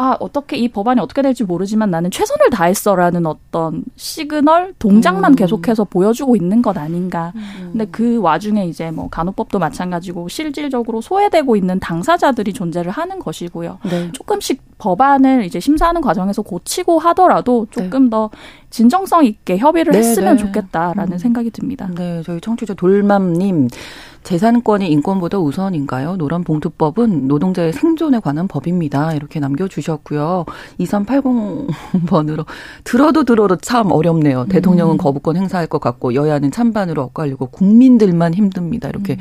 [0.00, 5.34] 아, 어떻게 이 법안이 어떻게 될지 모르지만 나는 최선을 다했어라는 어떤 시그널 동작만 음.
[5.34, 7.32] 계속해서 보여주고 있는 것 아닌가.
[7.34, 7.70] 음.
[7.72, 13.78] 근데 그 와중에 이제 뭐 간호법도 마찬가지고 실질적으로 소외되고 있는 당사자들이 존재를 하는 것이고요.
[13.90, 14.12] 네.
[14.12, 18.10] 조금씩 법안을 이제 심사하는 과정에서 고치고 하더라도 조금 네.
[18.10, 18.30] 더
[18.70, 20.44] 진정성 있게 협의를 네, 했으면 네.
[20.44, 21.18] 좋겠다라는 음.
[21.18, 21.88] 생각이 듭니다.
[21.94, 23.68] 네, 저희 청취자 돌맘님
[24.24, 26.16] 재산권이 인권보다 우선인가요?
[26.16, 29.14] 노란봉투법은 노동자의 생존에 관한 법입니다.
[29.14, 30.44] 이렇게 남겨주셨고요.
[30.80, 32.44] 2380번으로
[32.84, 34.42] 들어도 들어도 참 어렵네요.
[34.42, 34.48] 음.
[34.48, 38.88] 대통령은 거부권 행사할 것 같고 여야는 찬반으로 엇갈리고 국민들만 힘듭니다.
[38.88, 39.18] 이렇게 음.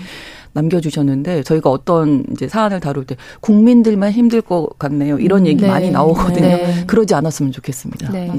[0.54, 5.20] 남겨주셨는데 저희가 어떤 이제 사안을 다룰 때 국민들만 힘들 것 같네요.
[5.20, 5.68] 이런 음, 얘기 네.
[5.68, 6.48] 많이 나오거든요.
[6.48, 6.84] 네.
[6.88, 8.12] 그러지 않았으면 좋겠습니다.
[8.12, 8.32] 네.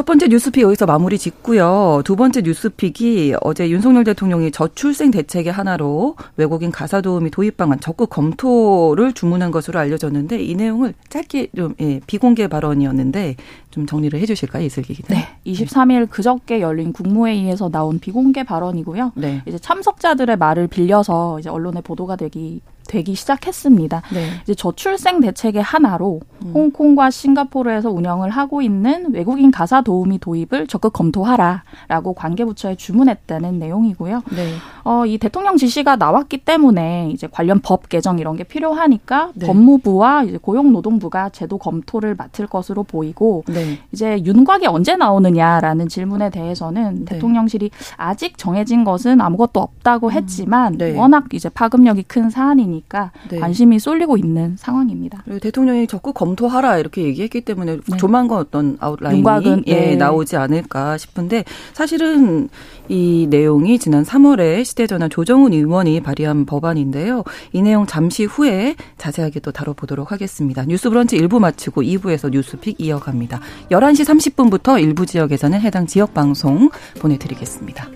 [0.00, 2.00] 첫 번째 뉴스픽 여기서 마무리 짓고요.
[2.06, 8.08] 두 번째 뉴스픽이 어제 윤석열 대통령이 저출생 대책의 하나로 외국인 가사 도우미 도입 방안 적극
[8.08, 13.36] 검토를 주문한 것으로 알려졌는데 이 내용을 짧게 좀 예, 비공개 발언이었는데
[13.70, 14.64] 좀 정리를 해 주실까요?
[14.64, 15.14] 이슬기 기자.
[15.14, 15.28] 네.
[15.44, 19.12] 23일 그저께 열린 국무회의에서 나온 비공개 발언이고요.
[19.16, 19.42] 네.
[19.44, 24.02] 이제 참석자들의 말을 빌려서 이제 언론에 보도가 되기 되기 시작했습니다.
[24.12, 24.30] 네.
[24.42, 26.29] 이제 저출생 대책의 하나로 음.
[26.54, 34.22] 홍콩과 싱가포르에서 운영을 하고 있는 외국인 가사 도우미 도입을 적극 검토하라라고 관계부처에 주문했다는 내용이고요.
[34.34, 34.54] 네.
[34.84, 39.46] 어, 이 대통령 지시가 나왔기 때문에 이제 관련 법 개정 이런 게 필요하니까 네.
[39.46, 43.78] 법무부와 이제 고용노동부가 제도 검토를 맡을 것으로 보이고 네.
[43.92, 47.04] 이제 윤곽이 언제 나오느냐라는 질문에 대해서는 네.
[47.04, 50.12] 대통령실이 아직 정해진 것은 아무것도 없다고 음.
[50.12, 50.96] 했지만 네.
[50.96, 53.38] 워낙 이제 파급력이 큰 사안이니까 네.
[53.38, 55.22] 관심이 쏠리고 있는 상황입니다.
[55.40, 61.44] 대통령이 적극 검 토하라 이렇게 얘기했기 때문에 조만간 어떤 아웃라인이 윤곽은, 예, 나오지 않을까 싶은데
[61.72, 62.48] 사실은
[62.88, 67.24] 이 내용이 지난 3월에 시대전환 조정훈 의원이 발의한 법안인데요.
[67.52, 70.64] 이 내용 잠시 후에 자세하게 또 다뤄보도록 하겠습니다.
[70.64, 73.40] 뉴스 브런치 1부 마치고 2부에서 뉴스픽 이어갑니다.
[73.70, 77.88] 11시 30분부터 일부 지역에서는 해당 지역 방송 보내드리겠습니다.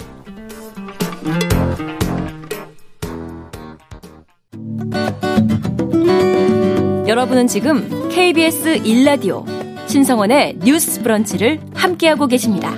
[7.07, 9.45] 여러분은 지금 KBS 1라디오
[9.87, 12.73] 신성원의 뉴스 브런치를 함께하고 계십니다.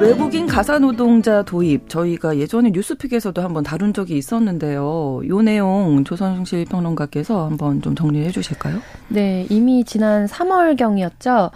[0.00, 5.20] 외국인 가사 노동자 도입 저희가 예전에 뉴스픽에서도 한번 다룬 적이 있었는데요.
[5.28, 8.80] 요 내용 조선실 평론가께서 한번 좀 정리해 주실까요?
[9.08, 11.50] 네, 이미 지난 3월 경이었죠.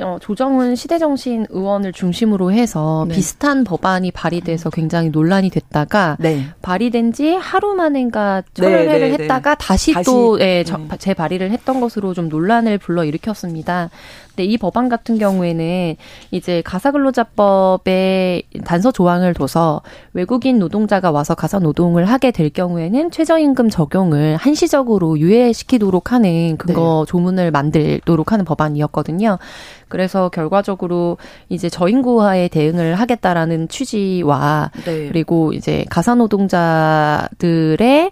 [0.00, 3.14] 어, 조정은 시대정신 의원을 중심으로 해서 네.
[3.14, 6.44] 비슷한 법안이 발의돼서 굉장히 논란이 됐다가 네.
[6.62, 10.98] 발의된 지 하루 만인가 철회를 네, 네, 네, 했다가 다시, 다시 또 예, 네.
[10.98, 13.90] 재발의를 했던 것으로 좀 논란을 불러일으켰습니다.
[14.38, 15.96] 근데 이 법안 같은 경우에는
[16.30, 24.36] 이제 가사근로자법에 단서 조항을 둬서 외국인 노동자가 와서 가사 노동을 하게 될 경우에는 최저임금 적용을
[24.36, 29.38] 한시적으로 유예시키도록 하는 그거 조문을 만들도록 하는 법안이었거든요.
[29.88, 35.08] 그래서 결과적으로 이제 저인구화에 대응을 하겠다라는 취지와 네.
[35.08, 38.10] 그리고 이제 가사 노동자들의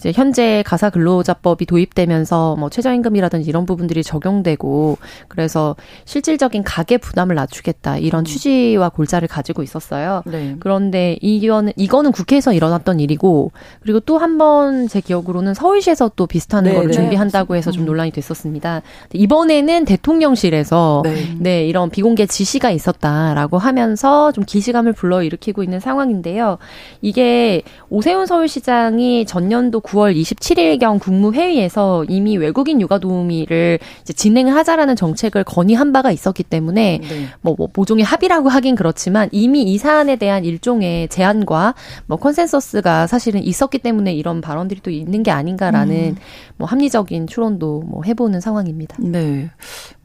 [0.00, 4.96] 이제 현재 가사 근로자법이 도입되면서 뭐 최저임금이라든지 이런 부분들이 적용되고
[5.28, 8.24] 그래서 실질적인 가계 부담을 낮추겠다 이런 음.
[8.24, 10.22] 취지와 골자를 가지고 있었어요.
[10.24, 10.56] 네.
[10.58, 16.64] 그런데 이거는 이거는 국회에서 일어났던 일이고 그리고 또 한 번 제 기억으로는 서울시에서 또 비슷한
[16.64, 16.94] 네, 거를 네.
[16.94, 17.86] 준비한다고 해서 좀 음.
[17.86, 18.80] 논란이 됐었습니다.
[19.12, 21.36] 이번에는 대통령실에서 네.
[21.38, 26.56] 네 이런 비공개 지시가 있었다라고 하면서 좀 기시감을 불러일으키고 있는 상황인데요.
[27.02, 35.44] 이게 오세훈 서울시장이 전년도 9월 27일경 국무회의에서 이미 외국인 육아 도우미를 이제 진행을 하자라는 정책을
[35.44, 37.26] 건의한 바가 있었기 때문에 네.
[37.40, 41.74] 뭐, 뭐 모종의 합의라고 하긴 그렇지만 이미 이 사안에 대한 일종의 제안과
[42.06, 46.16] 뭐 consensus가 사실은 있었기 때문에 이런 발언들이 또 있는 게 아닌가라는 음.
[46.56, 48.96] 뭐 합리적인 추론도 뭐 해보는 상황입니다.
[49.00, 49.50] 네.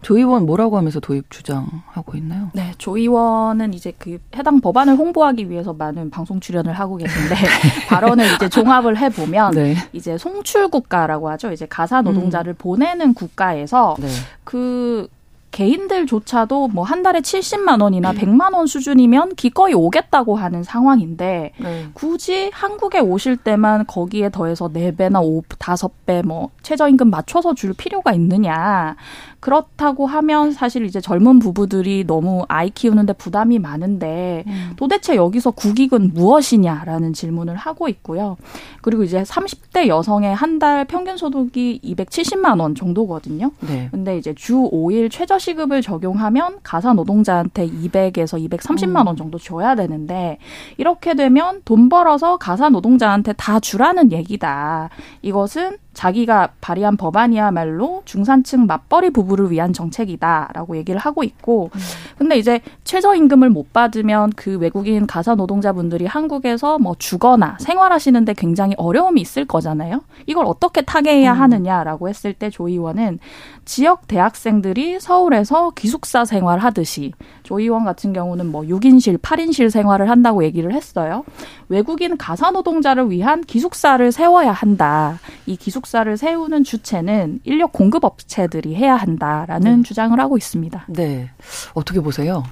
[0.06, 2.52] 조 의원 뭐라고 하면서 도입 주장하고 있나요?
[2.54, 7.36] 네, 조 의원은 이제 그 해당 법안을 홍보하기 위해서 많은 방송 출연을 하고 계신데
[7.90, 9.76] 발언을 이제 종합을 해 보면 네.
[9.94, 11.52] 이제 송출 국가라고 하죠.
[11.52, 12.56] 이제 가사 노동자를 음.
[12.56, 14.08] 보내는 국가에서 네.
[14.44, 15.08] 그
[15.56, 21.88] 개인들조차도 뭐 한 달에 70만 원이나 100만 원 수준이면 기꺼이 오겠다고 하는 상황인데 네.
[21.94, 28.98] 굳이 한국에 오실 때만 거기에 더해서 4배나 5, 5배 뭐 최저임금 맞춰서 줄 필요가 있느냐.
[29.46, 34.72] 그렇다고 하면 사실 이제 젊은 부부들이 너무 아이 키우는데 부담이 많은데 음.
[34.76, 38.38] 도대체 여기서 국익은 무엇이냐라는 질문을 하고 있고요.
[38.82, 43.52] 그리고 이제 30대 여성의 한 달 평균 소득이 270만 원 정도거든요.
[43.60, 43.90] 네.
[43.92, 50.38] 근데 이제 주 5일 최저 시급을 적용하면 가사 노동자한테 200에서 230만 원 정도 줘야 되는데
[50.78, 54.90] 이렇게 되면 돈 벌어서 가사 노동자한테 다 주라는 얘기다.
[55.22, 61.80] 이것은 자기가 발의한 법안이야말로 중산층 맞벌이 부부를 위한 정책이다라고 얘기를 하고 있고 음.
[62.18, 69.20] 근데 이제 최저임금을 못 받으면 그 외국인 가사 노동자분들이 한국에서 뭐 주거나 생활하시는데 굉장히 어려움이
[69.22, 70.02] 있을 거잖아요.
[70.26, 71.42] 이걸 어떻게 타개해야 음.
[71.42, 73.20] 하느냐라고 했을 때 조 의원은
[73.66, 80.72] 지역 대학생들이 서울에서 기숙사 생활하듯이 조 의원 같은 경우는 뭐 6인실, 8인실 생활을 한다고 얘기를
[80.74, 81.24] 했어요.
[81.68, 85.20] 외국인 가사 노동자를 위한 기숙사를 세워야 한다.
[85.46, 89.84] 이 기숙 사를 세우는 주체는 인력 공급 업체들이 해야 한다라는 네.
[89.84, 90.86] 주장을 하고 있습니다.
[90.90, 91.30] 네.
[91.74, 92.44] 어떻게 보세요?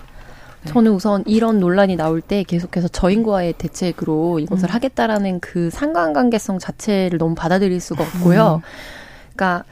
[0.64, 0.72] 네.
[0.72, 4.74] 저는 우선 이런 논란이 나올 때 계속해서 저인과의 대책으로 이것을 음.
[4.74, 8.62] 하겠다라는 그 상관관계성 자체를 너무 받아들일 수가 없고요.
[8.64, 9.34] 음.
[9.34, 9.64] 그러니까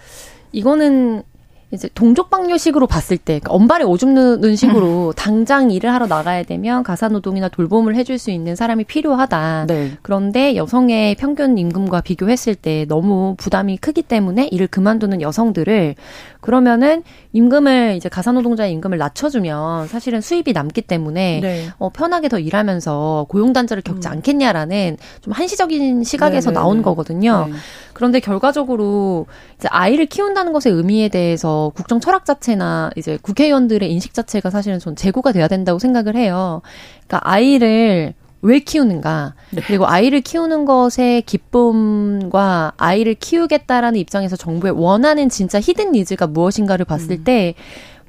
[0.52, 1.24] 이거는
[1.72, 7.48] 이제 동족방뇨식으로 봤을 때 그러니까 엄발에 오줌 누는 식으로 당장 일을 하러 나가야 되면 가사노동이나
[7.48, 9.66] 돌봄을 해줄 수 있는 사람이 필요하다.
[9.68, 9.92] 네.
[10.02, 15.96] 그런데 여성의 평균 임금과 비교했을 때 너무 부담이 크기 때문에 일을 그만두는 여성들을
[16.42, 17.04] 그러면은
[17.34, 21.68] 임금을 이제 가사노동자의 임금을 낮춰주면 사실은 수입이 남기 때문에 네.
[21.78, 24.14] 어, 편하게 더 일하면서 고용단절을 겪지 음.
[24.14, 26.60] 않겠냐라는 좀 한시적인 시각에서 네네네.
[26.60, 26.84] 네, 나온 네.
[26.84, 27.48] 거거든요.
[27.50, 27.54] 네.
[27.94, 34.50] 그런데 결과적으로 이제 아이를 키운다는 것의 의미에 대해서 국정 철학 자체나 이제 국회의원들의 인식 자체가
[34.50, 36.62] 사실은 전 재고가 돼야 된다고 생각을 해요.
[37.08, 39.36] 그러니까 아이를 왜 키우는가?
[39.52, 39.62] 네.
[39.66, 47.12] 그리고 아이를 키우는 것의 기쁨과 아이를 키우겠다라는 입장에서 정부의 원하는 진짜 히든 니즈가 무엇인가를 봤을
[47.12, 47.24] 음.
[47.24, 47.54] 때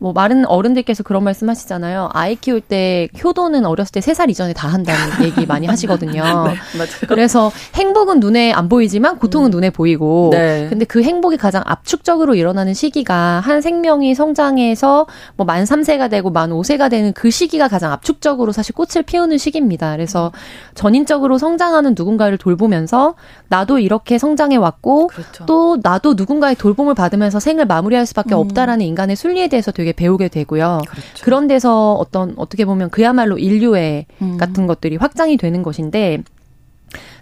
[0.03, 2.11] 뭐 마른 어른들께서 그런 말씀 하시잖아요.
[2.13, 6.13] 아이 키울 때 효도는 어렸을 때 세 살 이전에 다 한다는 얘기 많이 하시거든요.
[6.13, 6.31] 네,
[6.77, 7.07] 맞아요.
[7.07, 9.53] 그래서 행복은 눈에 안 보이지만 고통은 음.
[9.53, 10.67] 눈에 보이고 네.
[10.69, 16.91] 근데 그 행복이 가장 압축적으로 일어나는 시기가 한 생명이 성장해서 뭐만 3세가 되고 만 5세가
[16.91, 19.93] 되는 그 시기가 가장 압축적으로 사실 꽃을 피우는 시기입니다.
[19.93, 20.33] 그래서
[20.75, 23.15] 전인적으로 성장하는 누군가를 돌보면서
[23.49, 25.47] 나도 이렇게 성장해 왔고 그렇죠.
[25.47, 28.41] 또 나도 누군가의 돌봄을 받으면서 생을 마무리할 수밖에 음.
[28.41, 30.83] 없다라는 인간의 순리에 대해서 되게 배우게 되고요.
[30.89, 31.25] 그렇죠.
[31.25, 34.37] 그런 데서 어떤 어떻게 보면 그야말로 인류애 음.
[34.37, 36.23] 같은 것들이 확장이 되는 것인데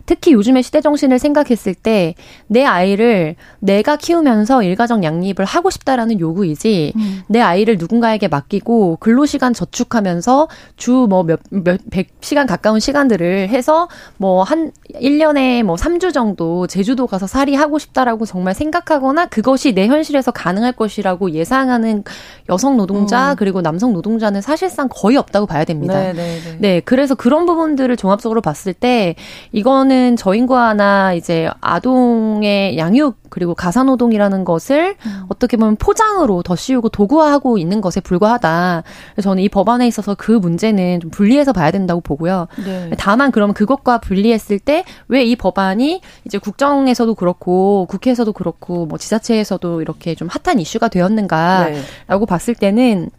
[0.06, 2.14] 특히 요즘의 시대 정신을 생각했을 때
[2.46, 7.22] 내 아이를 내가 키우면서 일가정 양립을 하고 싶다라는 요구이지 음.
[7.28, 13.88] 내 아이를 누군가에게 맡기고 근로시간 저축하면서 주 뭐 몇, 몇, 백 시간 가까운 시간들을 해서
[14.16, 19.86] 뭐 한 1년에 뭐 3주 정도 제주도 가서 살이 하고 싶다라고 정말 생각하거나 그것이 내
[19.86, 22.04] 현실에서 가능할 것이라고 예상하는
[22.48, 23.36] 여성 노동자 음.
[23.36, 25.94] 그리고 남성 노동자는 사실상 거의 없다고 봐야 됩니다.
[25.98, 26.56] 네, 네, 네.
[26.58, 29.14] 네, 그래서 그런 부분들을 종합적으로 봤을 때
[29.52, 35.24] 이거는 저는 저인과나 이제 아동의 양육 그리고 가사노동이라는 것을 음.
[35.28, 38.82] 어떻게 보면 포장으로 더 씌우고 도구화하고 있는 것에 불과하다.
[39.14, 42.48] 그래서 저는 이 법안에 있어서 그 문제는 좀 분리해서 봐야 된다고 보고요.
[42.64, 42.90] 네.
[42.98, 49.82] 다만 그러면 그것과 분리했을 때 왜 이 법안이 이제 국정에서도 그렇고 국회에서도 그렇고 뭐 지자체에서도
[49.82, 51.74] 이렇게 좀 핫한 이슈가 되었는가라고
[52.08, 52.26] 네.
[52.26, 53.10] 봤을 때는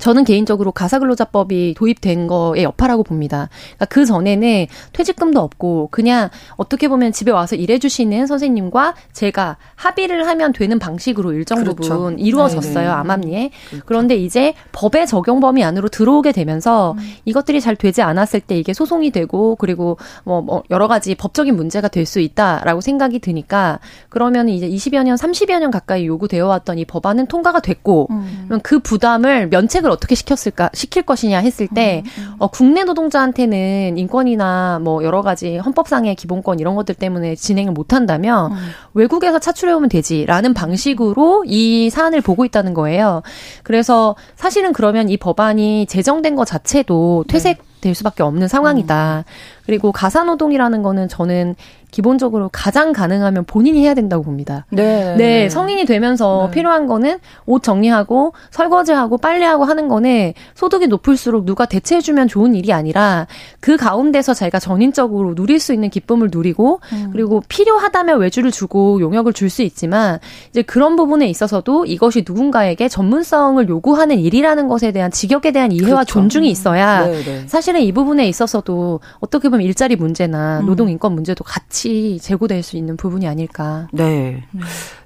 [0.00, 3.48] 저는 개인적으로 가사근로자법이 도입된 거에 여파라고 봅니다.
[3.76, 10.52] 그러니까 그 전에는 퇴직금도 없고 그냥 어떻게 보면 집에 와서 일해주시는 선생님과 제가 합의를 하면
[10.52, 11.76] 되는 방식으로 일정 그렇죠.
[11.76, 12.88] 부분 이루어졌어요 네네.
[12.88, 13.50] 암암리에.
[13.68, 13.84] 그렇죠.
[13.86, 17.14] 그런데 이제 법의 적용 범위 안으로 들어오게 되면서 음.
[17.24, 21.86] 이것들이 잘 되지 않았을 때 이게 소송이 되고 그리고 뭐, 뭐 여러 가지 법적인 문제가
[21.86, 26.84] 될 수 있다라고 생각이 드니까 그러면 이제 20여 년, 30여 년 가까이 요구되어 왔던 이
[26.84, 28.58] 법안은 통과가 됐고 음.
[28.62, 32.34] 그 부담을 면책을 선택을 어떻게 시켰을까 시킬 것이냐 했을 때 음, 음.
[32.38, 38.52] 어, 국내 노동자한테는 인권이나 뭐 여러 가지 헌법상의 기본권 이런 것들 때문에 진행을 못 한다면
[38.52, 38.56] 음.
[38.94, 43.22] 외국에서 차출해 오면 되지라는 방식으로 이 사안을 보고 있다는 거예요.
[43.64, 47.64] 그래서 사실은 그러면 이 법안이 제정된 것 자체도 퇴색 네.
[47.80, 49.24] 될 수밖에 없는 상황이다.
[49.68, 49.78] 음.
[49.78, 51.54] 그리고 가사노동이라는 거는 저는
[51.90, 54.66] 기본적으로 가장 가능하면 본인이 해야 된다고 봅니다.
[54.70, 55.14] 네.
[55.16, 56.54] 네, 성인이 되면서 네.
[56.54, 63.26] 필요한 거는 옷 정리하고 설거지하고 빨래하고 하는 거는 소득이 높을수록 누가 대체해주면 좋은 일이 아니라
[63.60, 67.08] 그 가운데서 자기가 전인적으로 누릴 수 있는 기쁨을 누리고 음.
[67.12, 70.18] 그리고 필요하다면 외주를 주고 용역을 줄 수 있지만
[70.50, 76.12] 이제 그런 부분에 있어서도 이것이 누군가에게 전문성을 요구하는 일이라는 것에 대한 직역에 대한 이해와 그렇죠.
[76.12, 77.44] 존중이 있어야 네, 네.
[77.46, 80.66] 사실은 이 부분에 있어서도 어떻게 보면 일자리 문제나 음.
[80.66, 83.88] 노동 인권 문제도 같이 같이 제고될 수 있는 부분이 아닐까.
[83.92, 84.44] 네.
[84.54, 84.60] 음.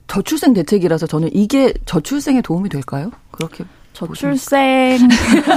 [0.06, 3.10] 저출생 대책이라서 저는 이게 저출생에 도움이 될까요?
[3.30, 5.08] 그렇게 저출생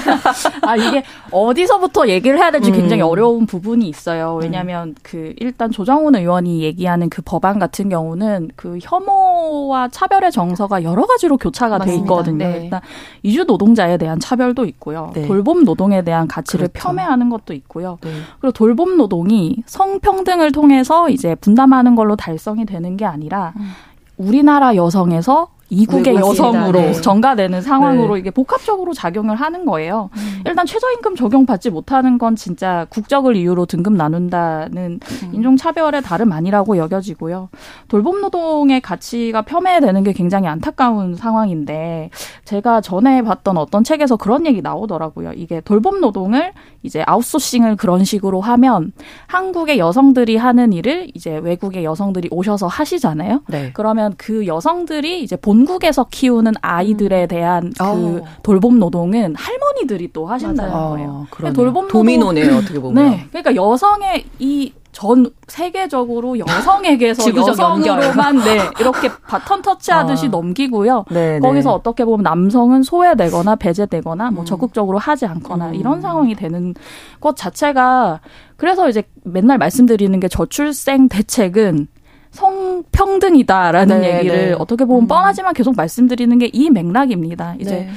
[0.61, 3.07] 아 이게 어디서부터 얘기를 해야 될지 굉장히 음.
[3.07, 4.37] 어려운 부분이 있어요.
[4.41, 4.95] 왜냐하면 음.
[5.03, 11.37] 그 일단 조정훈 의원이 얘기하는 그 법안 같은 경우는 그 혐오와 차별의 정서가 여러 가지로
[11.37, 11.95] 교차가 맞습니다.
[11.95, 12.37] 돼 있거든요.
[12.45, 12.63] 네.
[12.63, 12.81] 일단
[13.23, 15.11] 이주 노동자에 대한 차별도 있고요.
[15.13, 15.25] 네.
[15.27, 16.89] 돌봄 노동에 대한 가치를 그렇죠.
[16.89, 17.97] 폄훼하는 것도 있고요.
[18.01, 18.11] 네.
[18.39, 23.71] 그리고 돌봄 노동이 성평등을 통해서 이제 분담하는 걸로 달성이 되는 게 아니라 음.
[24.17, 26.93] 우리나라 여성에서 이국의 여성으로 네.
[26.93, 28.19] 전가되는 상황으로 네.
[28.19, 30.09] 이게 복합적으로 작용을 하는 거예요.
[30.15, 30.43] 음.
[30.45, 35.31] 일단 최저임금 적용받지 못하는 건 진짜 국적을 이유로 등급 나눈다는 음.
[35.33, 37.49] 인종차별의 다름 아니라고 여겨지고요.
[37.87, 42.11] 돌봄 노동의 가치가 폄훼되는 게 굉장히 안타까운 상황인데
[42.43, 45.33] 제가 전에 봤던 어떤 책에서 그런 얘기 나오더라고요.
[45.33, 48.91] 이게 돌봄 노동을 이제 아웃소싱을 그런 식으로 하면
[49.25, 53.41] 한국의 여성들이 하는 일을 이제 외국의 여성들이 오셔서 하시잖아요.
[53.47, 53.71] 네.
[53.73, 57.27] 그러면 그 여성들이 이제 본 국에서 키우는 아이들에 음.
[57.27, 58.25] 대한 그 어.
[58.43, 60.89] 돌봄 노동은 할머니들이 또 하신다는 맞아요.
[60.89, 61.27] 거예요.
[61.31, 63.11] 어, 돌봄 노동, 도미노네요, 어떻게 보면.
[63.11, 63.27] 네.
[63.29, 70.29] 그러니까 여성의 이전 세계적으로 여성에게서 여성으로만 네, 이렇게 바턴 터치하듯이 아.
[70.29, 71.05] 넘기고요.
[71.11, 71.39] 네, 네.
[71.39, 71.75] 거기서 네.
[71.75, 74.45] 어떻게 보면 남성은 소외되거나 배제되거나 뭐 음.
[74.45, 75.75] 적극적으로 하지 않거나 음.
[75.75, 76.73] 이런 상황이 되는
[77.21, 78.19] 것 자체가
[78.57, 81.87] 그래서 이제 맨날 말씀드리는 게 저출생 대책은
[82.35, 84.53] 성평등이다라는 네, 얘기를 네.
[84.57, 85.07] 어떻게 보면 음.
[85.07, 87.55] 뻔하지만 계속 말씀드리는 게 이 맥락입니다.
[87.59, 87.89] 이제 네.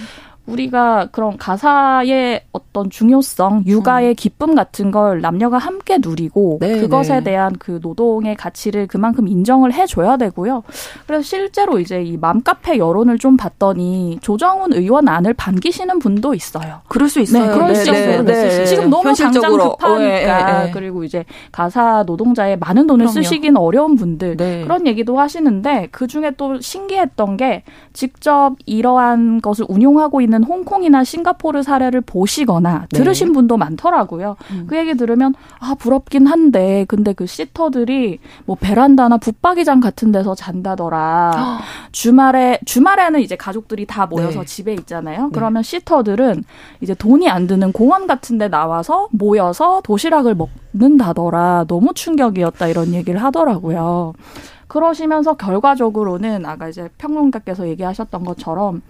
[0.48, 4.14] 우리가 그런 가사의 어떤 중요성, 육아의 음.
[4.14, 7.24] 기쁨 같은 걸 남녀가 함께 누리고 네, 그것에 네.
[7.24, 10.62] 대한 그 노동의 가치를 그만큼 인정을 해줘야 되고요.
[11.06, 16.80] 그래서 실제로 이제 이 맘카페 여론을 좀 봤더니 조정훈 의원 안을 반기시는 분도 있어요.
[16.88, 17.46] 그럴 수 있어요.
[17.46, 18.24] 네, 그럴 수 네, 있어요.
[18.24, 19.76] 네, 지금 너무 현실적으로.
[19.78, 23.12] 당장 급하니까 예, 그리고 이제 가사 노동자의 많은 돈을 그럼요.
[23.22, 24.62] 쓰시긴 어려운 분들 네.
[24.62, 31.04] 그런 얘기도 하시는데 그 중에 또 신기했던 게 직접 이러한 것을 운용하고 있는 있는 홍콩이나
[31.04, 32.98] 싱가포르 사례를 보시거나 네.
[32.98, 34.36] 들으신 분도 많더라고요.
[34.52, 34.66] 음.
[34.68, 41.58] 그 얘기 들으면 아 부럽긴 한데 근데 그 시터들이 뭐 베란다나 붙박이장 같은 데서 잔다더라.
[41.92, 44.46] 주말에 주말에는 이제 가족들이 다 모여서 네.
[44.46, 45.24] 집에 있잖아요.
[45.24, 45.30] 네.
[45.32, 46.44] 그러면 시터들은
[46.80, 50.36] 이제 돈이 안 드는 공원 같은 데 나와서 모여서 도시락을
[50.72, 51.64] 먹는다더라.
[51.68, 54.14] 너무 충격이었다 이런 얘기를 하더라고요.
[54.68, 58.82] 그러시면서 결과적으로는 아까 이제 평론가께서 얘기하셨던 것처럼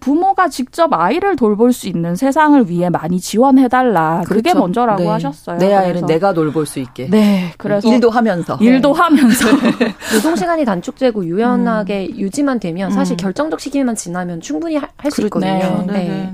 [0.00, 4.22] 부모가 직접 아이를 돌볼 수 있는 세상을 위해 많이 지원해달라.
[4.24, 4.34] 그렇죠.
[4.34, 5.08] 그게 먼저라고 네.
[5.08, 5.58] 하셨어요.
[5.58, 7.08] 내 아이는 내가 돌볼 수 있게.
[7.10, 7.52] 네.
[7.58, 8.56] 그래서 일도 하면서.
[8.60, 9.00] 일도 네.
[9.00, 9.48] 하면서.
[10.14, 12.18] 노동 시간이 단축되고 유연하게 음.
[12.18, 13.16] 유지만 되면 사실 음.
[13.16, 15.84] 결정적 시기만 지나면 충분히 할 수 있거든요.
[15.86, 16.32] 네.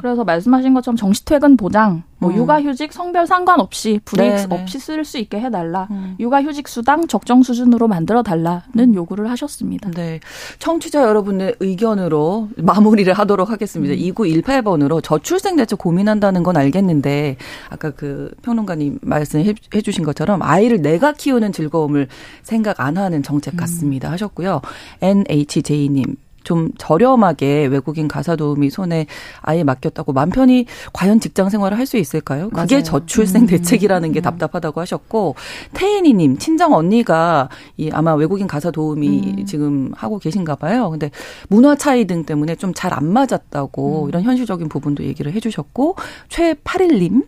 [0.00, 2.36] 그래서 말씀하신 것처럼 정시퇴근 보장, 뭐 음.
[2.36, 5.88] 육아휴직 성별 상관없이 불이익 네, 없이 쓸 수 있게 해달라.
[5.90, 6.16] 음.
[6.20, 8.94] 육아휴직 수당 적정 수준으로 만들어 달라는 음.
[8.94, 9.90] 요구를 하셨습니다.
[9.90, 10.20] 네.
[10.58, 13.94] 청취자 여러분의 의견으로 마무리 마무리를 하도록 하겠습니다.
[13.94, 13.98] 음.
[13.98, 17.36] 2918번으로 저출생 대책 고민한다는 건 알겠는데
[17.68, 22.08] 아까 그 평론가님 말씀해 주신 것처럼 아이를 내가 키우는 즐거움을
[22.42, 24.12] 생각 안 하는 정책 같습니다 음.
[24.12, 24.60] 하셨고요.
[25.00, 29.06] NHJ님 좀 저렴하게 외국인 가사 도우미 손에
[29.42, 32.50] 아예 맡겼다고 맘 편히 과연 직장 생활을 할 수 있을까요?
[32.50, 32.82] 그게 맞아요.
[32.84, 33.46] 저출생 음.
[33.48, 34.22] 대책이라는 게 음.
[34.22, 35.34] 답답하다고 하셨고
[35.74, 39.08] 태인이 님 친정 언니가 이 아마 외국인 가사 도우미
[39.40, 39.44] 음.
[39.44, 40.88] 지금 하고 계신가 봐요.
[40.90, 41.10] 근데
[41.48, 44.08] 문화 차이 등 때문에 좀 잘 안 맞았다고 음.
[44.08, 45.96] 이런 현실적인 부분도 얘기를 해 주셨고
[46.28, 47.24] 최8일 님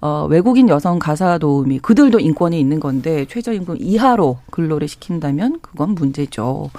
[0.00, 6.70] 어, 외국인 여성 가사 도우미 그들도 인권이 있는 건데 최저임금 이하로 근로를 시킨다면 그건 문제죠.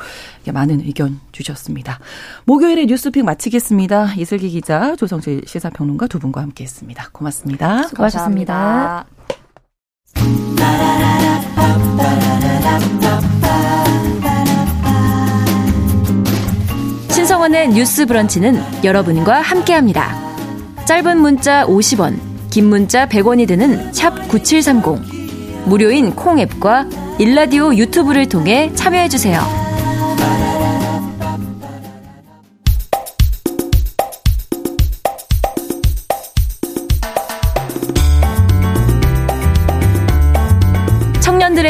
[0.54, 1.75] 많은 의견 주셨습니다.
[2.46, 4.14] 목요일에 뉴스픽 마치겠습니다.
[4.18, 7.10] 이슬기 기자, 조성실 시사평론가 두 분과 함께했습니다.
[7.12, 7.84] 고맙습니다.
[7.84, 9.06] 수고하셨습니다.
[17.12, 20.16] 신성원의 뉴스 브런치는 여러분과 함께합니다.
[20.86, 22.20] 짧은 문자 50원,
[22.52, 25.66] 긴 문자 100원이 드는 샵 9730.
[25.66, 29.65] 무료인 콩 앱과 일라디오 유튜브를 통해 참여해주세요.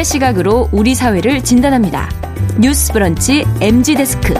[0.06, 2.10] 시각으로 우리 사회를 진단합니다.
[2.62, 4.34] 뉴스 브런치 MG 데스크.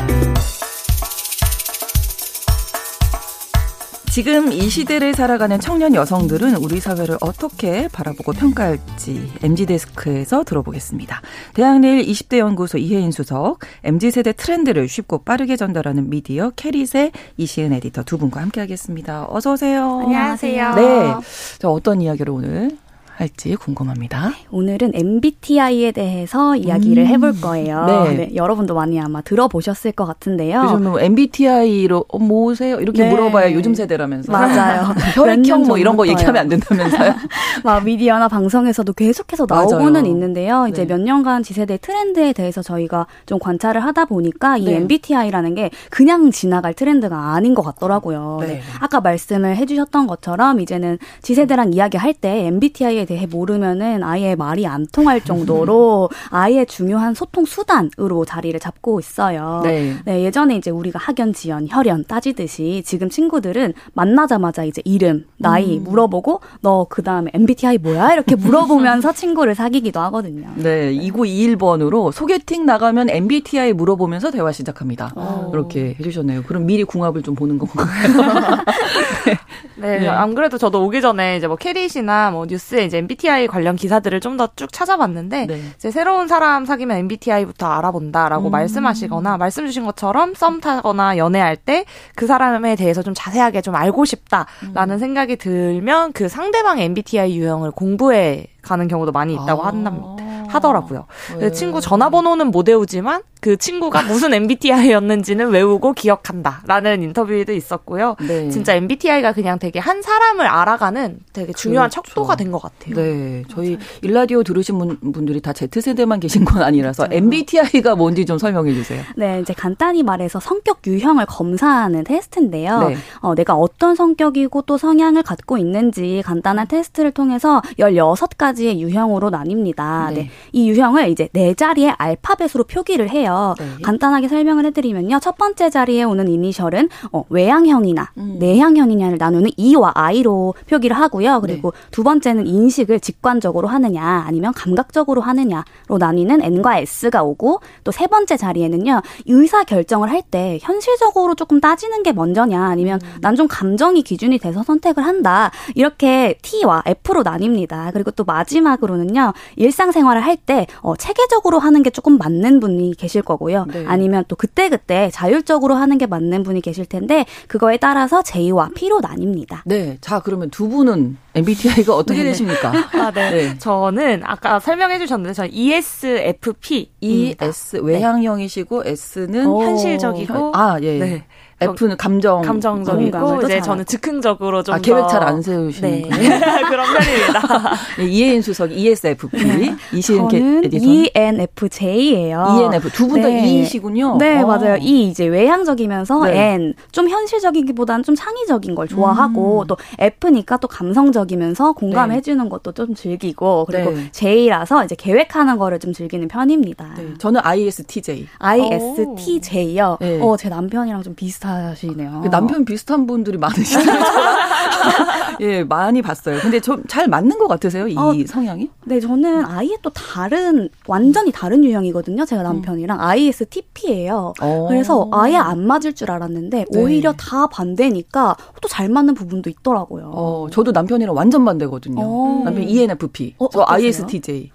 [4.16, 11.20] 지금 이 시대를 살아가는 청년 여성들은 우리 사회를 어떻게 바라보고 평가할지 MG데스크에서 들어보겠습니다.
[11.54, 18.18] 대학내일 20대 연구소 이혜인 수석, MG세대 트렌드를 쉽고 빠르게 전달하는 미디어 캐릿의 이시은 에디터 두
[18.18, 19.28] 분과 함께하겠습니다.
[19.30, 20.00] 어서 오세요.
[20.04, 20.76] 안녕하세요.
[20.76, 21.14] 네.
[21.60, 22.78] 자, 어떤 이야기를 오늘
[23.18, 24.32] 할지 궁금합니다.
[24.52, 27.08] 오늘은 MBTI에 대해서 이야기를 음.
[27.08, 27.86] 해볼 거예요.
[27.86, 28.14] 네.
[28.14, 28.36] 네.
[28.36, 30.64] 여러분도 많이 아마 들어보셨을 것 같은데요.
[30.64, 32.80] 요즘은 뭐 MBTI로 어, 뭐세요?
[32.82, 33.10] 이렇게 네.
[33.10, 34.32] 물어봐야 요즘 세대라면서.
[34.32, 34.94] 맞아요.
[35.16, 37.16] 혈액형 뭐 이런 거 얘기하면 안 된다면서요?
[37.64, 40.08] 막 미디어나 방송에서도 계속해서 나오고는 맞아요.
[40.08, 40.68] 있는데요.
[40.68, 40.94] 이제 네.
[40.94, 44.76] 몇 년간 지세대 트렌드에 대해서 저희가 좀 관찰을 하다 보니까 이 네.
[44.76, 48.40] MBTI라는 게 그냥 지나갈 트렌드가 아닌 것 같더라고요.
[48.42, 48.62] 네.
[48.80, 55.22] 아까 말씀을 해주셨던 것처럼 이제는 지세대랑 이야기할 때 MBTI에 대해 모르면은 아예 말이 안 통할
[55.22, 59.62] 정도로 아예 중요한 소통 수단으로 자리를 잡고 있어요.
[59.64, 59.96] 네.
[60.06, 60.24] 네.
[60.24, 65.84] 예전에 이제 우리가 학연, 지연, 혈연 따지듯이 지금 친구들은 만나자마자 이제 이름, 나이 음.
[65.84, 68.14] 물어보고 너 그다음에 MBTI 뭐야?
[68.14, 70.50] 이렇게 물어보면서 친구를 사귀기도 하거든요.
[70.56, 75.12] 네, 2921번으로 소개팅 나가면 MBTI 물어보면서 대화 시작합니다.
[75.16, 75.20] 오.
[75.20, 75.52] 어.
[75.54, 76.44] 이렇게 해주셨네요.
[76.44, 77.88] 그럼 미리 궁합을 좀 보는 건가요?
[79.26, 79.38] 네.
[79.76, 83.76] 네, 네, 안 그래도 저도 오기 전에 이제 뭐 캐릿이나 뭐 뉴스에 이제 MBTI 관련
[83.76, 85.62] 기사들을 좀 더 쭉 찾아봤는데 네.
[85.76, 88.52] 이제 새로운 사람 사귀면 MBTI부터 알아본다라고 음.
[88.52, 91.86] 말씀하시거나 말씀 주신 것처럼 썸 타거나 연애할 때
[92.16, 95.00] 그 사람에 대해서 좀 자세하게 좀 알고 싶다라는 음.
[95.00, 99.68] 생각이 들면 그 상대방의 MBTI 유형을 공부해 가는 경우도 많이 있다고 아.
[99.68, 100.24] 한답니다.
[100.50, 101.06] 하더라고요.
[101.40, 101.52] 네.
[101.52, 108.16] 친구 전화번호는 못 외우지만 그 친구가 무슨 MBTI였는지는 외우고 기억한다라는 인터뷰도 있었고요.
[108.28, 108.50] 네.
[108.50, 112.02] 진짜 MBTI가 그냥 되게 한 사람을 알아가는 되게 중요한 그렇죠.
[112.10, 112.96] 척도가 된 것 같아요.
[112.96, 117.18] 네, 저희 일라디오 들으신 분, 들이다 Z 세대만 계신 건 아니라서 그렇죠.
[117.18, 119.04] MBTI가 뭔지 좀 설명해 주세요.
[119.16, 122.88] 네, 이제 간단히 말해서 성격 유형을 검사하는 테스트인데요.
[122.90, 122.98] 네.
[123.20, 130.08] 어, 내가 어떤 성격이고 또 성향을 갖고 있는지 간단한 테스트를 통해서 16가지의 유형으로 나뉩니다.
[130.10, 130.14] 네.
[130.16, 130.30] 네.
[130.52, 133.35] 이 유형을 이제 네 자리의 알파벳으로 표기를 해요.
[133.58, 133.66] 네.
[133.84, 135.20] 간단하게 설명을 해드리면요.
[135.20, 138.38] 첫 번째 자리에 오는 이니셜은 어, 외향형이나 음.
[138.40, 141.42] 내향형이냐를 나누는 E와 I로 표기를 하고요.
[141.42, 141.78] 그리고 네.
[141.92, 148.36] 두 번째는 인식을 직관적으로 하느냐 아니면 감각적으로 하느냐로 나뉘는 N과 S가 오고 또 세 번째
[148.38, 149.02] 자리에는요.
[149.28, 153.18] 의사 결정을 할 때 현실적으로 조금 따지는 게 먼저냐 아니면 음.
[153.22, 155.52] 난좀 감정이 기준이 돼서 선택을 한다.
[155.76, 157.94] 이렇게 T와 F로 나뉩니다.
[157.94, 159.34] 그리고 또 마지막으로는요.
[159.56, 163.66] 일상생활을 할때 어, 체계적으로 하는 게 조금 맞는 분이 계실 거고요.
[163.72, 163.86] 네.
[163.88, 169.62] 아니면 또 그때그때 자율적으로 하는 게 맞는 분이 계실 텐데 그거에 따라서 J와 P로 나뉩니다.
[169.66, 169.98] 네.
[170.02, 172.30] 자, 그러면 두 분은 MBTI가 어떻게 네.
[172.30, 172.74] 되십니까?
[173.00, 173.32] 아, 네.
[173.32, 173.58] 네.
[173.58, 176.92] 저는 아까 설명해 주셨는데 저는 ESFP.
[177.00, 181.00] ES 외향형이시고 S는 현실적이고 아, 예.
[181.00, 181.26] 네.
[181.62, 186.10] F는 감정 감정적이고 이제 저는 즉흥적으로 좀 아, 계획 잘 안 세우시는 네.
[186.70, 187.76] 그런 편입니다.
[187.98, 189.76] 네, 이혜인 수석 ESFP, 네.
[189.94, 192.60] 이시은 에디선 ENFJ예요.
[192.60, 193.46] ENF 두 분다 네.
[193.46, 194.18] E이시군요.
[194.18, 194.48] 네, 오.
[194.48, 194.76] 맞아요.
[194.82, 196.54] E 이제 외향적이면서 네.
[196.56, 199.68] N 좀 현실적이기보다는 좀 창의적인 걸 좋아하고 음.
[199.68, 202.50] 또 F니까 또 감성적이면서 공감해 주는 네.
[202.50, 204.10] 것도 좀 즐기고 그리고 네.
[204.12, 206.96] J라서 이제 계획하는 거를 좀 즐기는 편입니다.
[207.18, 208.28] 저는 ISTJ.
[208.40, 209.98] ISTJ요.
[210.22, 212.22] 어, 제 남편이랑 좀 비슷 비슷하시네요.
[212.24, 214.00] 그 남편 비슷한 분들이 많으시네요.
[215.42, 216.40] 예, 많이 봤어요.
[216.40, 217.88] 근데 좀 잘 맞는 것 같으세요?
[217.88, 218.70] 이 어, 성향이?
[218.86, 222.24] 네, 저는 아예 또 다른 완전히 다른 유형이거든요.
[222.26, 223.04] 제가 남편이랑 음.
[223.04, 224.34] ISTP예요.
[224.42, 224.46] 오.
[224.46, 224.68] 어.
[224.70, 226.80] 그래서 아예 안 맞을 줄 알았는데 네.
[226.80, 230.12] 오히려 다 반대니까 또 잘 맞는 부분도 있더라고요.
[230.14, 232.02] 어, 저도 남편이랑 완전 반대거든요.
[232.04, 232.42] 오.
[232.42, 232.44] 어.
[232.44, 233.88] 남편 ENFP, 어, 저 어떠세요?
[233.88, 234.52] ISTJ.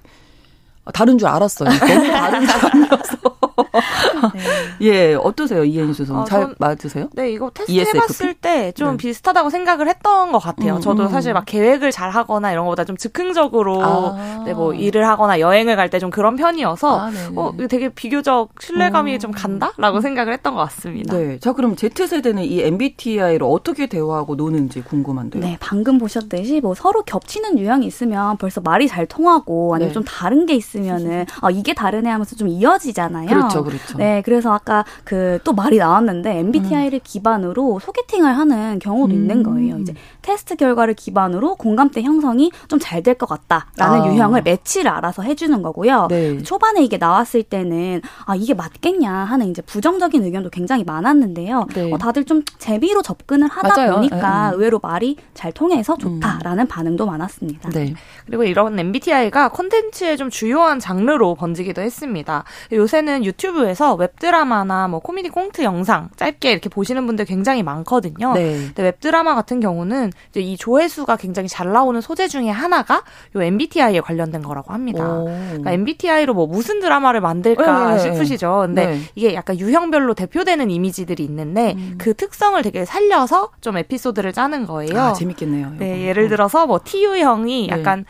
[0.93, 1.69] 다른 줄 알았어요.
[1.71, 3.17] 너무 다른 사람이어서.
[4.35, 4.87] 네.
[4.87, 6.21] 예, 어떠세요, 이현수 선수?
[6.23, 7.09] 어, 잘 전, 맞으세요?
[7.13, 7.99] 네, 이거 테스트 ESFP?
[7.99, 8.97] 해봤을 때좀 네.
[8.97, 10.77] 비슷하다고 생각을 했던 것 같아요.
[10.77, 11.09] 음, 저도 음.
[11.09, 14.43] 사실 막 계획을 잘 하거나 이런 것보다 좀 즉흥적으로 아.
[14.45, 19.15] 네, 뭐 일을 하거나 여행을 갈 때 좀 그런 편이어서 아, 어, 되게 비교적 신뢰감이
[19.15, 19.19] 음.
[19.19, 21.17] 좀 간다라고 생각을 했던 것 같습니다.
[21.17, 25.43] 네, 자 그럼 Z 세대는 이 MBTI를 어떻게 대화하고 노는지 궁금한데요.
[25.43, 29.93] 네, 방금 보셨듯이 뭐 서로 겹치는 유형이 있으면 벌써 말이 잘 통하고 아니면 네.
[29.93, 33.27] 좀 다른 게 있으면은 어, 이게 다르네 하면서 좀 이어지잖아요.
[33.29, 33.99] 그렇죠, 그렇죠.
[33.99, 37.01] 네, 그래서 아까 그 또 말이 나왔는데 MBTI를 음.
[37.03, 39.19] 기반으로 소개팅을 하는 경우도 음.
[39.19, 39.79] 있는 거예요.
[39.79, 44.07] 이제 테스트 결과를 기반으로 공감대 형성이 좀 잘 될 것 같다라는 아.
[44.13, 46.07] 유형을 매치를 알아서 해주는 거고요.
[46.09, 46.43] 네.
[46.43, 51.67] 초반에 이게 나왔을 때는 아 이게 맞겠냐 하는 이제 부정적인 의견도 굉장히 많았는데요.
[51.75, 51.93] 네.
[51.93, 53.93] 어, 다들 좀 재미로 접근을 하다 맞아요.
[53.97, 54.57] 보니까 네.
[54.57, 56.69] 의외로 말이 잘 통해서 좋다라는 음.
[56.69, 57.71] 반응도 많았습니다.
[57.71, 57.95] 네.
[58.27, 62.45] 그리고 이런 MBTI가 콘텐츠의 좀 주요한 장르로 번지기도 했습니다.
[62.73, 68.33] 요새는 유튜브에서 웹드라마나 뭐 코미디 꽁트 영상 짧게 이렇게 보시는 분들 굉장히 많거든요.
[68.35, 68.57] 네.
[68.67, 73.03] 근데 웹드라마 같은 경우는 이제 이 조회수가 굉장히 잘 나오는 소재 중에 하나가
[73.37, 75.23] 요 MBTI에 관련된 거라고 합니다.
[75.25, 77.99] 그러니까 MBTI로 뭐 무슨 드라마를 만들까 네.
[77.99, 78.65] 싶으시죠.
[78.67, 79.01] 근데 네.
[79.15, 81.95] 이게 약간 유형별로 대표되는 이미지들이 있는데 음.
[81.99, 84.99] 그 특성을 되게 살려서 좀 에피소드를 짜는 거예요.
[85.01, 85.75] 아, 재밌겠네요.
[85.79, 87.73] 네, 예를 들어서 뭐 T유형이 네.
[87.73, 88.05] 약간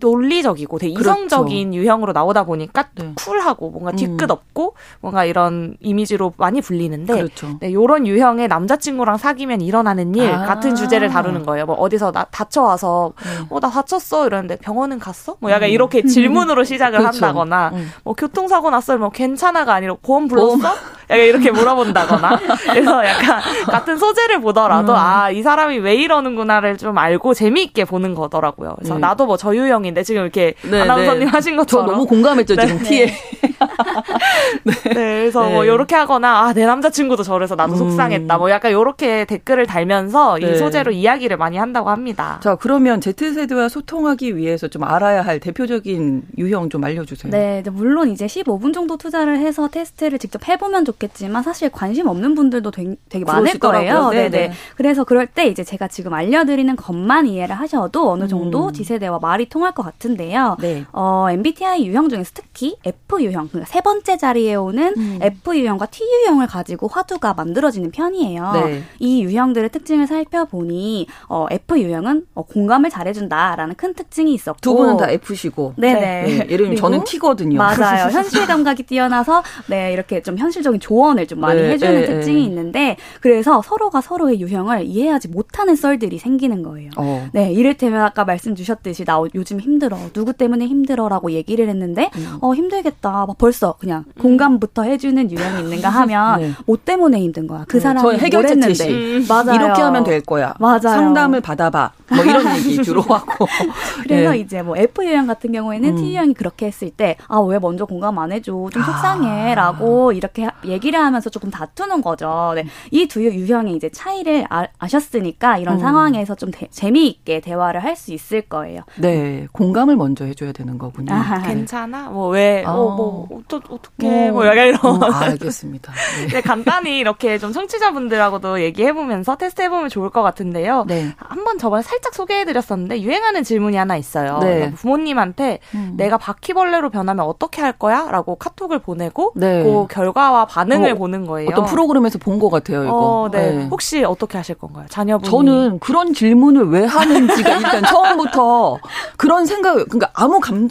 [0.00, 1.10] 논리적이고 되게 그렇죠.
[1.10, 3.12] 이성적인 유형으로 나오다 보니까 네.
[3.16, 3.96] 쿨하고 뭔가 음.
[3.96, 7.56] 뒤끝 없고 뭔가 이런 이미지로 많이 불리는데 그렇죠.
[7.60, 10.44] 네, 요런 유형의 남자친구랑 사귀면 일어나는 일 아.
[10.44, 11.66] 같은 주제를 다루는 거예요.
[11.66, 13.46] 뭐 어디서 나 다쳐와서 네.
[13.50, 15.36] 어나 다쳤어 이러는데 병원은 갔어?
[15.40, 15.72] 뭐 약간 음.
[15.74, 17.24] 이렇게 질문으로 시작을 그렇죠.
[17.26, 17.90] 한다거나 음.
[18.04, 18.98] 뭐 교통사고 났어요.
[18.98, 20.74] 뭐 괜찮아가 아니라 보험 불렀어?
[21.08, 22.38] 약간 이렇게 물어본다거나
[22.70, 24.98] 그래서 약간 같은 소재를 보더라도 음.
[24.98, 28.74] 아이 사람이 왜 이러는구나를 좀 알고 재미있게 보는 거더라고요.
[28.76, 29.00] 그래서 네.
[29.00, 31.26] 나도 뭐 저유형 상황인데 지금 이렇게 네, 아나운서님 네.
[31.26, 32.84] 하신 것처럼 저 너무 공감했죠 지금 네.
[32.84, 33.06] 티에.
[34.64, 34.72] 네.
[34.72, 34.94] 네.
[34.94, 36.00] 그래서 뭐 이렇게 네.
[36.00, 37.76] 하거나 아 내 남자친구도 저래서 나도 음.
[37.76, 38.38] 속상했다.
[38.38, 40.56] 뭐 약간 이렇게 댓글을 달면서 이 네.
[40.56, 42.40] 소재로 이야기를 많이 한다고 합니다.
[42.42, 47.30] 자 그러면 Z 세대와 소통하기 위해서 좀 알아야 할 대표적인 유형 좀 알려주세요.
[47.30, 52.34] 네, 물론 이제 15분 정도 투자를 해서 테스트를 직접 해보면 좋 겠지만 사실 관심 없는
[52.34, 54.10] 분들도 되게, 되게 많을 거예요.
[54.10, 54.30] 네네.
[54.30, 54.52] 네네.
[54.76, 58.72] 그래서 그럴 때 이제 제가 지금 알려드리는 것만 이해를 하셔도 어느 정도 음.
[58.72, 60.56] 지세대와 말이 통할 것 같은데요.
[60.60, 60.84] 네.
[60.92, 65.18] 어, MBTI 유형 중에서 특히 F 유형, 그러니까 세 번째 자리에 오는 음.
[65.20, 68.52] F 유형과 T 유형을 가지고 화두가 만들어지는 편이에요.
[68.52, 68.82] 네.
[68.98, 74.96] 이 유형들의 특징을 살펴보니 어, F 유형은 어, 공감을 잘해준다라는 큰 특징이 있었고 두 분은
[74.96, 76.00] 다 F시고 네네.
[76.00, 76.38] 네.
[76.50, 77.58] 예를 들면 저는 T거든요.
[77.58, 78.08] 맞아요.
[78.12, 82.44] 현실 감각이 뛰어나서 네 이렇게 좀 현실적인 조언을 좀 많이 네, 해주는 네, 특징이 네.
[82.44, 86.90] 있는데 그래서 서로가 서로의 유형을 이해하지 못하는 썰들이 생기는 거예요.
[86.96, 87.28] 어.
[87.32, 92.38] 네 이를테면 아까 말씀 주셨듯이 나 요즘 힘들어 누구 때문에 힘들어라고 얘기를 했는데 음.
[92.40, 94.20] 어 힘들겠다 벌써 그냥 음.
[94.20, 96.50] 공감부터 해주는 유형이 있는가 하면 네.
[96.66, 97.64] 뭐 때문에 힘든 거야.
[97.66, 99.26] 그 네, 사람이 시 음.
[99.28, 99.54] 맞아요.
[99.54, 100.54] 이렇게 하면 될 거야.
[100.58, 100.80] 맞아요.
[100.80, 101.92] 상담을 받아봐.
[102.14, 103.46] 뭐 이런 얘기 주로 하고.
[104.04, 104.38] 그래서 네.
[104.38, 105.96] 이제 뭐 F 유형 같은 경우에는 음.
[105.96, 110.12] T 유형이 그렇게 했을 때 아 왜 먼저 공감 안 해줘 좀 속상해라고 아.
[110.12, 112.52] 이렇게 얘기 를 하면서 조금 다투는 거죠.
[112.54, 112.64] 네.
[112.90, 115.80] 이 두 유형의 이제 차이를 아, 셨으니까 이런 음.
[115.80, 118.82] 상황에서 좀 대, 재미있게 대화를 할 수 있을 거예요.
[118.96, 121.14] 네, 공감을 먼저 해줘야 되는 거군요.
[121.14, 122.10] 아, 괜찮아?
[122.10, 122.62] 뭐 왜?
[122.66, 122.72] 아.
[122.72, 124.28] 뭐, 뭐 어떠, 어떻게?
[124.28, 124.32] 어.
[124.32, 124.78] 뭐 약간 이런.
[124.96, 125.92] 음, 알겠습니다.
[126.20, 126.26] 네.
[126.28, 130.84] 네, 간단히 이렇게 좀 청취자분들하고도 얘기해 보면서 테스트 해보면 좋을 것 같은데요.
[130.86, 131.12] 네.
[131.16, 134.38] 한번 저번에 살짝 소개해드렸었는데 유행하는 질문이 하나 있어요.
[134.40, 134.70] 네.
[134.74, 135.94] 부모님한테 음.
[135.96, 138.08] 내가 바퀴벌레로 변하면 어떻게 할 거야?
[138.10, 139.62] 라고 카톡을 보내고 네.
[139.62, 141.48] 그 결과와 반 응을 어, 보는 거예요.
[141.50, 142.92] 어떤 프로그램에서 본 것 같아요, 이거.
[142.94, 143.50] 어, 네.
[143.52, 143.66] 네.
[143.70, 144.86] 혹시 어떻게 하실 건가요?
[144.90, 148.78] 자녀분 저는 그런 질문을 왜 하는지가 일단 처음부터
[149.16, 150.68] 그런 생각, 그러니까 아무 감,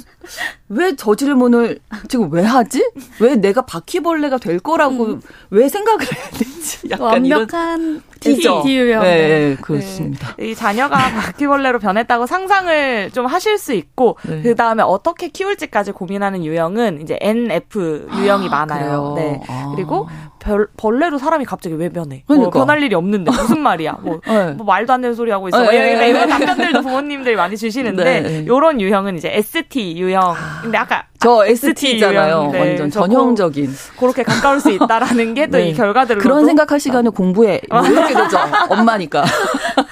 [0.70, 2.84] 왜 저 질문을 지금 왜 하지?
[3.20, 5.22] 왜 내가 바퀴벌레가 될 거라고 음.
[5.52, 6.90] 왜 생각을 해야 되지?
[6.90, 8.62] 약간 완벽한 T 죠.
[8.64, 9.04] T유형.
[9.04, 10.36] 네, 네, 그렇습니다.
[10.38, 10.48] 네.
[10.50, 14.42] 이 자녀가 바퀴벌레로 변했다고 상상을 좀 하실 수 있고 네.
[14.42, 19.14] 그 다음에 어떻게 키울지까지 고민하는 유형은 이제 NF 유형이 아, 많아요.
[19.16, 19.32] 그래요?
[19.32, 19.42] 네.
[19.48, 19.72] 아.
[19.76, 20.08] 그리고
[20.46, 22.24] 벌, 벌레로 사람이 갑자기 왜 변해?
[22.28, 22.58] 뭐 그러니까.
[22.60, 23.98] 뭐 변할 일이 없는데 무슨 말이야?
[24.02, 24.52] 뭐, 네.
[24.52, 25.60] 뭐 말도 안 되는 소리 하고 있어.
[25.72, 30.34] 네, 네, 이런 답변들도 부모님들이 많이 주시는데 이런 유형은 이제 ST 유형.
[30.62, 32.50] 근데 아까 저 ST잖아요.
[32.52, 33.70] 네, 완전 전형적인.
[34.00, 35.74] 그렇게 가까울 수 있다라는 게 또이 네.
[35.74, 37.62] 결과들로 그런 생각할 시간에 공부해.
[37.70, 38.38] 뭐 이렇게 되죠.
[38.70, 39.26] 엄마니까.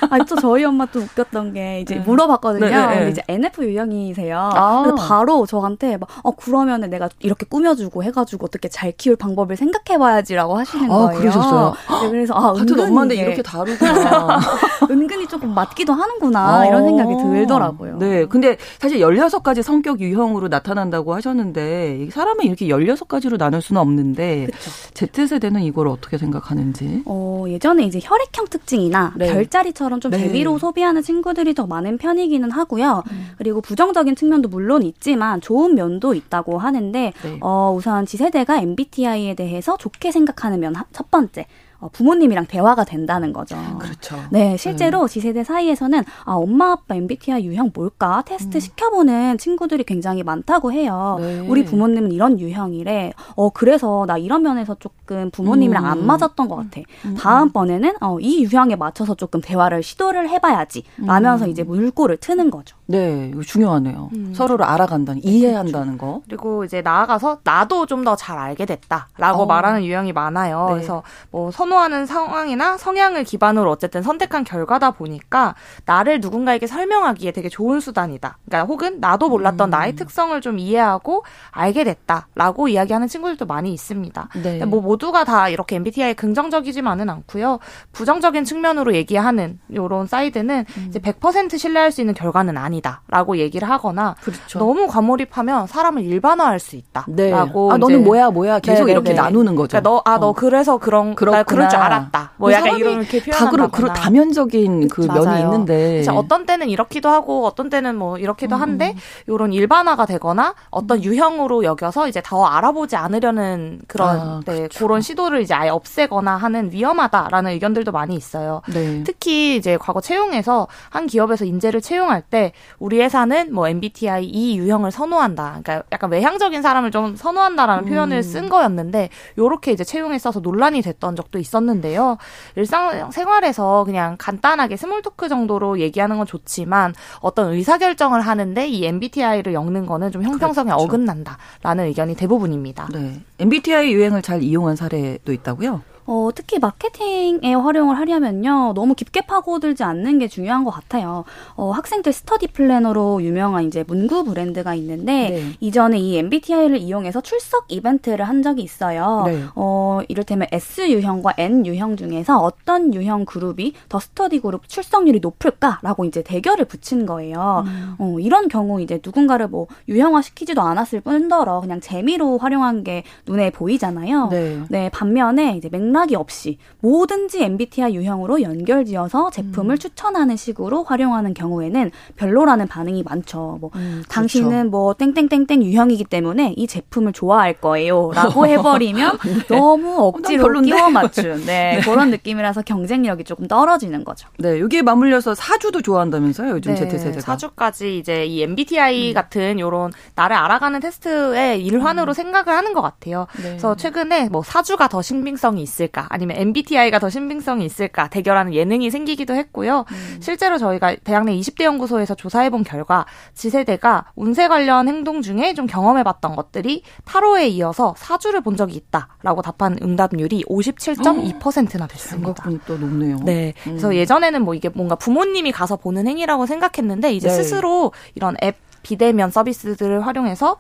[0.10, 2.02] 아니 또 저희 엄마 또 웃겼던 게 이제 네.
[2.02, 2.66] 물어봤거든요.
[2.68, 3.10] 네, 네.
[3.10, 4.52] 이제 NF 유형이세요.
[4.54, 4.84] 아.
[4.86, 10.43] 근데 바로 저한테 막 어 그러면은 내가 이렇게 꾸며주고 해가지고 어떻게 잘 키울 방법을 생각해봐야지라
[10.48, 11.20] 고 하시는 아, 거예요.
[11.20, 11.74] 그러셨어요.
[12.04, 14.40] 네, 그래서 아 같은 엄마인데 이렇게 다르구나.
[14.90, 16.66] 은근히 조금 맞기도 하는구나 아.
[16.66, 17.98] 이런 생각이 들더라고요.
[17.98, 24.48] 네, 근데 사실 16가지 성격 유형으로 나타난다고 하셨는데 사람은 이렇게 16가지로 나눌 수는 없는데
[24.94, 25.08] 그쵸.
[25.12, 27.04] Z세대는 이걸 어떻게 생각하는지.
[27.06, 29.32] 어, 예전에 이제 혈액형 특징이나 네.
[29.32, 30.20] 별자리처럼 좀 네.
[30.20, 33.04] 재미로 소비하는 친구들이 더 많은 편이기는 하고요.
[33.10, 33.28] 음.
[33.38, 37.38] 그리고 부정적인 측면도 물론 있지만 좋은 면도 있다고 하는데 네.
[37.42, 41.46] 어, 우선 지세대가 MBTI에 대해서 좋게 생각 하는 면 첫 번째.
[41.84, 43.58] 어, 부모님이랑 대화가 된다는 거죠.
[43.78, 44.16] 그렇죠.
[44.32, 45.08] 네, 실제로 음.
[45.08, 48.60] 지세대 사이에서는 아, 엄마 아빠 MBTI 유형 뭘까 테스트 음.
[48.62, 51.18] 시켜보는 친구들이 굉장히 많다고 해요.
[51.20, 51.40] 네.
[51.40, 53.12] 우리 부모님은 이런 유형이래.
[53.36, 55.90] 어, 그래서 나 이런 면에서 조금 부모님이랑 음.
[55.90, 56.80] 안 맞았던 것 같아.
[56.80, 57.10] 음.
[57.10, 57.16] 음.
[57.16, 60.84] 다음번에는 어, 이 유형에 맞춰서 조금 대화를 시도를 해봐야지.
[60.98, 61.50] 라면서 음.
[61.50, 62.78] 이제 물꼬를 트는 거죠.
[62.86, 64.10] 네, 이거 중요하네요.
[64.34, 66.14] 서로를 알아간다는, 이해한다는 그렇죠.
[66.16, 66.22] 거.
[66.28, 69.46] 그리고 이제 나아가서 나도 좀 더 잘 알게 됐다라고 어.
[69.46, 70.66] 말하는 유형이 많아요.
[70.68, 70.74] 네.
[70.76, 75.56] 그래서 뭐 선호 선호하는 상황이나 성향을 기반으로 어쨌든 선택한 결과다 보니까
[75.86, 78.38] 나를 누군가에게 설명하기에 되게 좋은 수단이다.
[78.46, 79.72] 그러니까 혹은 나도 몰랐던 음.
[79.72, 84.30] 나의 특성을 좀 이해하고 알게 됐다라고 이야기하는 친구들도 많이 있습니다.
[84.44, 84.66] 네.
[84.66, 87.60] 뭐 모두가 다 이렇게 MBTI 긍정적이지만은 않고요.
[87.92, 90.86] 부정적인 측면으로 얘기하는 요런 사이드는 음.
[90.90, 94.60] 이제 100% 신뢰할 수 있는 결과는 아니다라고 얘기를 하거나 그렇죠.
[94.60, 97.34] 너무 과몰입하면 사람을 일반화할 수 있다라고 네.
[97.34, 98.92] 아 너는 뭐야 뭐야 계속 네네네.
[98.92, 99.80] 이렇게 나누는 거죠.
[99.80, 100.34] 그러니까 너 아너 어.
[100.34, 101.44] 그래서 그런 그렇구나.
[101.64, 102.32] 그럴 줄 알았다.
[102.38, 103.68] 뭐 약간 이렇게 표현한다.
[103.68, 105.26] 다 다면적인 그 맞아요.
[105.26, 108.62] 면이 있는데 어떤 때는 이렇기도 하고 어떤 때는 뭐 이렇기도 음.
[108.62, 108.96] 한데
[109.28, 111.04] 이런 일반화가 되거나 어떤 음.
[111.04, 114.68] 유형으로 여겨서 이제 더 알아보지 않으려는 그런 아, 네.
[114.76, 118.62] 그런 시도를 이제 아예 없애거나 하는 위험하다라는 의견들도 많이 있어요.
[118.74, 119.04] 네.
[119.04, 124.92] 특히 이제 과거 채용에서 한 기업에서 인재를 채용할 때 우리 회사는 뭐 MBTI 이 유형을
[124.92, 125.60] 선호한다.
[125.64, 127.90] 그러니까 약간 외향적인 사람을 좀 선호한다라는 음.
[127.90, 132.18] 표현을 쓴 거였는데 요렇게 이제 채용에 있어서 논란이 됐던 적도 있 있었는데요.
[132.56, 139.86] 일상생활에서 그냥 간단하게 small talk 정도로 얘기하는 건 좋지만 어떤 의사결정을 하는데 이 MBTI를 엮는
[139.86, 140.84] 거는 좀 형평성에 그렇죠.
[140.84, 142.90] 어긋난다라는 의견이 대부분입니다.
[142.92, 143.22] 네.
[143.40, 145.82] MBTI 유행을 잘 이용한 사례도 있다고요?
[146.06, 148.74] 어, 특히 마케팅에 활용을 하려면요.
[148.76, 151.24] 너무 깊게 파고들지 않는 게 중요한 것 같아요.
[151.56, 155.44] 어, 학생들 study planner로 유명한 이제 문구 브랜드가 있는데 네.
[155.60, 159.24] 이전에 이 MBTI를 이용해서 출석 이벤트를 한 적이 있어요.
[159.26, 159.44] 네.
[159.56, 166.06] 어, 이를테면 S 유형과 N 유형 중에서 어떤 유형 그룹이 더 스터디 그룹 출석률이 높을까라고
[166.06, 167.64] 이제 대결을 붙인 거예요.
[167.66, 167.96] 음.
[168.00, 173.52] 어, 이런 경우 이제 누군가를 뭐 유형화 시키지도 않았을 뿐더러 그냥 재미로 활용한 게 눈에
[173.52, 174.28] 보이잖아요.
[174.30, 174.62] 네.
[174.70, 179.78] 네 반면에 이제 맥 맥락이 없이 뭐든지 MBTI 유형으로 연결지어서 제품을 음.
[179.78, 183.60] 추천하는 식으로 활용하는 경우에는 별로라는 반응이 많죠.
[183.62, 184.10] 뭐 음, 그렇죠.
[184.10, 189.48] 당신은 뭐 땡땡땡땡 유형이기 때문에 이 제품을 좋아할 거예요라고 해버리면 네.
[189.48, 194.28] 너무 억지로 끼워 맞춘 네, 그런 느낌이라서 경쟁력이 조금 떨어지는 거죠.
[194.40, 199.14] 네, 여기에 맞물려서 사주도 좋아한다면서요 요즘 네, Z 세대가 사주까지 이제 이 MBTI 음.
[199.14, 202.14] 같은 요런 나를 알아가는 테스트의 일환으로 음.
[202.14, 203.28] 생각을 하는 것 같아요.
[203.38, 203.44] 네.
[203.44, 208.90] 그래서 최근에 뭐 사주가 더 신빙성이 있을 있을까 아니면 MBTI가 더 신빙성이 있을까 대결하는 예능이
[208.90, 209.86] 생기기도 했고요.
[209.90, 210.18] 음.
[210.20, 216.36] 실제로 저희가 대학 내 20대 연구소에서 조사해본 결과 지세대가 운세 관련 행동 중에 좀 경험해봤던
[216.36, 222.44] 것들이 타로에 이어서 사주를 본 적이 있다라고 답한 응답률이 57.2%나 됐습니다.
[222.44, 223.18] 생각보다 또 높네요.
[223.24, 223.54] 네.
[223.68, 223.72] 음.
[223.72, 227.34] 그래서 예전에는 뭐 이게 뭔가 부모님이 가서 보는 행위라고 생각했는데 이제 네.
[227.34, 230.58] 스스로 이런 앱 비대면 서비스들을 활용해서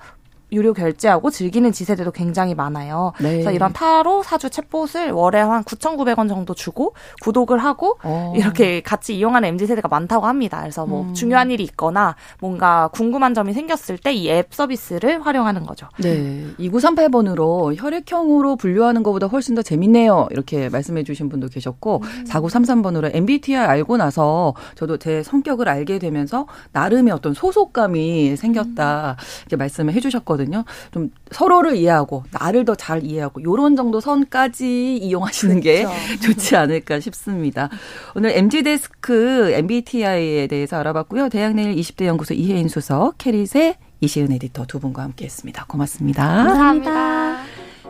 [0.54, 3.12] 유료 결제하고 즐기는 지세대도 굉장히 많아요.
[3.20, 3.32] 네.
[3.34, 8.34] 그래서 이런 타로 사주 챗봇을 월에 한 9,900원 정도 주고 구독을 하고 어.
[8.36, 10.60] 이렇게 같이 이용하는 MZ 세대가 많다고 합니다.
[10.62, 11.14] 그래서 뭐 음.
[11.14, 15.88] 중요한 일이 있거나 뭔가 궁금한 점이 생겼을 때 이 앱 서비스를 활용하는 거죠.
[15.99, 16.45] 네.
[16.60, 20.28] 2938번으로 혈액형으로 분류하는 것보다 훨씬 더 재밌네요.
[20.32, 22.24] 이렇게 말씀해 주신 분도 계셨고 음.
[22.28, 29.16] 4933번으로 MBTI 알고 나서 저도 제 성격을 알게 되면서 나름의 어떤 소속감이 생겼다.
[29.20, 29.24] 음.
[29.41, 30.43] 이렇게 말씀을 해 주셨거든요.
[30.44, 30.64] 있거든요.
[30.91, 36.20] 좀 서로를 이해하고 나를 더 잘 이해하고 요런 정도 선까지 이용하시는 게 그렇죠.
[36.22, 37.70] 좋지 않을까 싶습니다.
[38.16, 41.30] 오늘 MG 데스크 MBTI에 대해서 알아봤고요.
[41.30, 45.66] 대학내일 20대 연구소 이혜인 수석, 캐릿의 이시은 에디터 두 분과 함께했습니다.
[45.68, 46.26] 고맙습니다.
[46.26, 47.38] 감사합니다.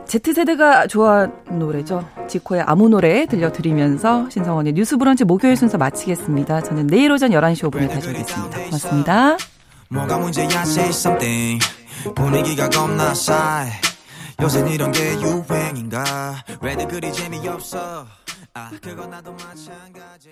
[0.06, 2.08] Z세대가 좋아하는 노래죠.
[2.28, 6.62] 지코의 아무 노래 들려드리면서 신성원의 뉴스 브런치 목요일 순서 마치겠습니다.
[6.62, 8.58] 저는 내일 오전 11시 5분에 다시 오겠습니다.
[8.66, 9.38] 고맙습니다.
[12.16, 13.72] 분위기가 겁나 싸해.
[14.42, 16.44] 요새 이런 게 유행인가?
[16.62, 18.06] 왜들 그리 재미없어?
[18.54, 20.30] 아 그건 나도 마찬가지